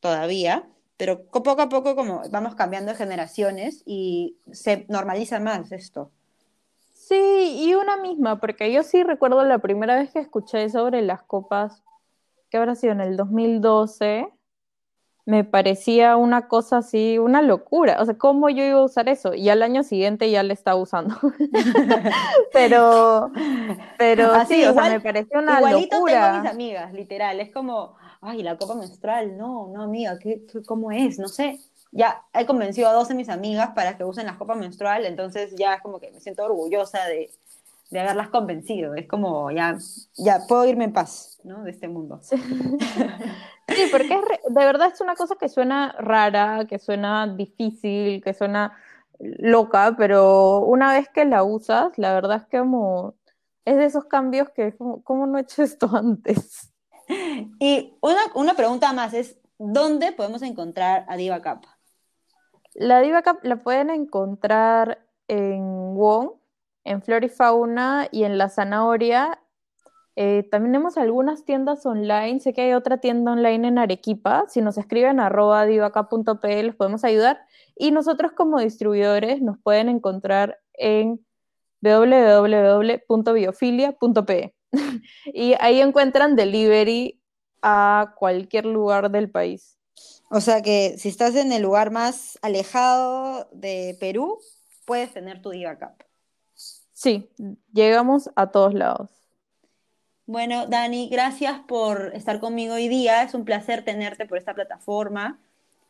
todavía, 0.00 0.68
pero 1.00 1.24
poco 1.24 1.62
a 1.62 1.70
poco 1.70 1.96
como 1.96 2.20
vamos 2.30 2.54
cambiando 2.54 2.92
de 2.92 2.98
generaciones 2.98 3.82
y 3.86 4.36
se 4.52 4.84
normaliza 4.90 5.40
más 5.40 5.72
esto. 5.72 6.10
Sí, 6.92 7.56
y 7.64 7.72
una 7.72 7.96
misma, 7.96 8.38
porque 8.38 8.70
yo 8.70 8.82
sí 8.82 9.02
recuerdo 9.02 9.42
la 9.46 9.60
primera 9.60 9.96
vez 9.96 10.12
que 10.12 10.18
escuché 10.18 10.68
sobre 10.68 11.00
las 11.00 11.22
copas, 11.22 11.82
que 12.50 12.58
habrá 12.58 12.74
sido 12.74 12.92
en 12.92 13.00
el 13.00 13.16
2012, 13.16 14.30
me 15.24 15.42
parecía 15.42 16.16
una 16.16 16.48
cosa 16.48 16.78
así, 16.78 17.18
una 17.18 17.40
locura. 17.40 17.96
O 18.00 18.04
sea, 18.04 18.18
¿cómo 18.18 18.50
yo 18.50 18.62
iba 18.62 18.80
a 18.80 18.84
usar 18.84 19.08
eso? 19.08 19.32
Y 19.32 19.48
al 19.48 19.62
año 19.62 19.82
siguiente 19.82 20.30
ya 20.30 20.42
le 20.42 20.52
estaba 20.52 20.78
usando. 20.78 21.16
pero, 22.52 23.32
pero 23.96 24.44
sí, 24.44 24.66
o 24.66 24.74
sea, 24.74 24.90
me 24.90 25.00
parecía 25.00 25.38
una 25.38 25.60
igualito 25.60 25.96
locura. 25.96 26.12
tengo 26.12 26.26
a 26.26 26.42
mis 26.42 26.50
amigas, 26.50 26.92
literal. 26.92 27.40
Es 27.40 27.50
como, 27.52 27.96
ay, 28.20 28.42
la 28.42 28.56
copa 28.56 28.74
menstrual, 28.74 29.36
no, 29.36 29.68
no, 29.68 29.82
amiga, 29.82 30.18
¿qué, 30.18 30.42
cómo 30.66 30.90
es? 30.92 31.18
No 31.18 31.28
sé. 31.28 31.58
Ya 31.92 32.22
he 32.32 32.46
convencido 32.46 32.88
a 32.88 32.92
dos 32.92 33.08
de 33.08 33.14
mis 33.14 33.28
amigas 33.28 33.70
para 33.74 33.96
que 33.96 34.04
usen 34.04 34.26
la 34.26 34.38
copa 34.38 34.54
menstrual, 34.54 35.06
entonces 35.06 35.54
ya 35.56 35.74
es 35.74 35.82
como 35.82 35.98
que 35.98 36.10
me 36.12 36.20
siento 36.20 36.44
orgullosa 36.44 37.04
de, 37.06 37.30
de 37.90 38.00
haberlas 38.00 38.28
convencido. 38.28 38.94
Es 38.94 39.08
como, 39.08 39.50
ya, 39.50 39.76
ya 40.16 40.40
puedo 40.48 40.64
irme 40.66 40.84
en 40.84 40.92
paz, 40.92 41.40
¿no? 41.42 41.64
De 41.64 41.72
este 41.72 41.88
mundo. 41.88 42.20
Sí, 42.22 42.36
porque 43.90 44.20
de 44.48 44.64
verdad 44.64 44.90
es 44.92 45.00
una 45.00 45.16
cosa 45.16 45.34
que 45.38 45.48
suena 45.48 45.92
rara, 45.98 46.66
que 46.68 46.78
suena 46.78 47.26
difícil, 47.26 48.22
que 48.22 48.34
suena 48.34 48.76
loca, 49.18 49.94
pero 49.98 50.60
una 50.60 50.92
vez 50.92 51.08
que 51.08 51.24
la 51.24 51.42
usas, 51.42 51.98
la 51.98 52.14
verdad 52.14 52.38
es 52.38 52.46
que 52.46 52.58
como, 52.58 53.14
es 53.64 53.76
de 53.76 53.84
esos 53.84 54.04
cambios 54.04 54.48
que, 54.50 54.74
¿cómo 54.76 55.26
no 55.26 55.38
he 55.38 55.42
hecho 55.42 55.62
esto 55.62 55.90
antes? 55.94 56.69
Y 57.58 57.94
una, 58.00 58.20
una, 58.34 58.54
pregunta 58.54 58.92
más 58.92 59.14
es, 59.14 59.38
¿dónde 59.58 60.12
podemos 60.12 60.42
encontrar 60.42 61.04
a 61.08 61.16
Diva 61.16 61.42
Capa? 61.42 61.78
La 62.74 63.00
Diva 63.00 63.22
Capa 63.22 63.40
la 63.42 63.56
pueden 63.56 63.90
encontrar 63.90 65.04
en 65.28 65.94
Wong, 65.94 66.32
en 66.84 67.02
Florifauna 67.02 68.08
y 68.10 68.24
en 68.24 68.38
La 68.38 68.48
Zanahoria. 68.48 69.40
Eh, 70.16 70.42
también 70.50 70.72
tenemos 70.72 70.96
algunas 70.98 71.44
tiendas 71.44 71.86
online. 71.86 72.40
Sé 72.40 72.52
que 72.52 72.62
hay 72.62 72.72
otra 72.74 72.98
tienda 72.98 73.30
online 73.32 73.68
en 73.68 73.78
Arequipa. 73.78 74.46
Si 74.48 74.60
nos 74.60 74.76
escriben 74.76 75.20
arroba 75.20 75.66
divacap.p 75.66 76.62
les 76.62 76.74
podemos 76.74 77.04
ayudar. 77.04 77.40
Y 77.76 77.92
nosotros 77.92 78.32
como 78.32 78.58
distribuidores 78.60 79.40
nos 79.40 79.58
pueden 79.58 79.88
encontrar 79.88 80.58
en 80.74 81.24
www.biofilia.pe. 81.80 84.54
y 85.26 85.54
ahí 85.60 85.80
encuentran 85.80 86.36
delivery 86.36 87.20
a 87.62 88.14
cualquier 88.16 88.66
lugar 88.66 89.10
del 89.10 89.30
país. 89.30 89.78
O 90.30 90.40
sea 90.40 90.62
que 90.62 90.96
si 90.96 91.08
estás 91.08 91.34
en 91.34 91.52
el 91.52 91.62
lugar 91.62 91.90
más 91.90 92.38
alejado 92.42 93.48
de 93.52 93.96
Perú, 93.98 94.38
puedes 94.84 95.12
tener 95.12 95.42
tu 95.42 95.50
Diva 95.50 95.76
Cup. 95.76 96.04
Sí, 96.92 97.28
llegamos 97.72 98.30
a 98.36 98.48
todos 98.48 98.74
lados. 98.74 99.08
Bueno, 100.26 100.66
Dani, 100.68 101.08
gracias 101.08 101.58
por 101.66 102.12
estar 102.14 102.38
conmigo 102.38 102.74
hoy 102.74 102.86
día. 102.86 103.24
Es 103.24 103.34
un 103.34 103.44
placer 103.44 103.84
tenerte 103.84 104.26
por 104.26 104.38
esta 104.38 104.54
plataforma. 104.54 105.40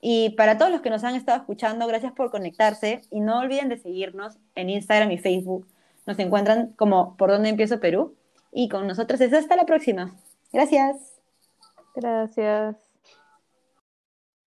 Y 0.01 0.31
para 0.31 0.57
todos 0.57 0.73
los 0.73 0.81
que 0.81 0.89
nos 0.89 1.05
han 1.05 1.15
estado 1.15 1.39
escuchando, 1.39 1.87
gracias 1.87 2.13
por 2.13 2.31
conectarse. 2.31 3.03
Y 3.11 3.21
no 3.21 3.41
olviden 3.41 3.69
de 3.69 3.77
seguirnos 3.77 4.39
en 4.55 4.71
Instagram 4.71 5.11
y 5.11 5.19
Facebook. 5.19 5.67
Nos 6.07 6.19
encuentran 6.19 6.73
como 6.77 7.19
Por 7.19 7.31
dónde 7.31 7.51
empiezo 7.51 7.81
Perú. 7.81 8.17
Y 8.53 8.69
con 8.69 8.87
nosotros 8.87 9.21
es 9.21 9.33
hasta 9.33 9.57
la 9.57 9.67
próxima. 9.67 10.15
Gracias. 10.53 11.21
Gracias. 11.95 12.90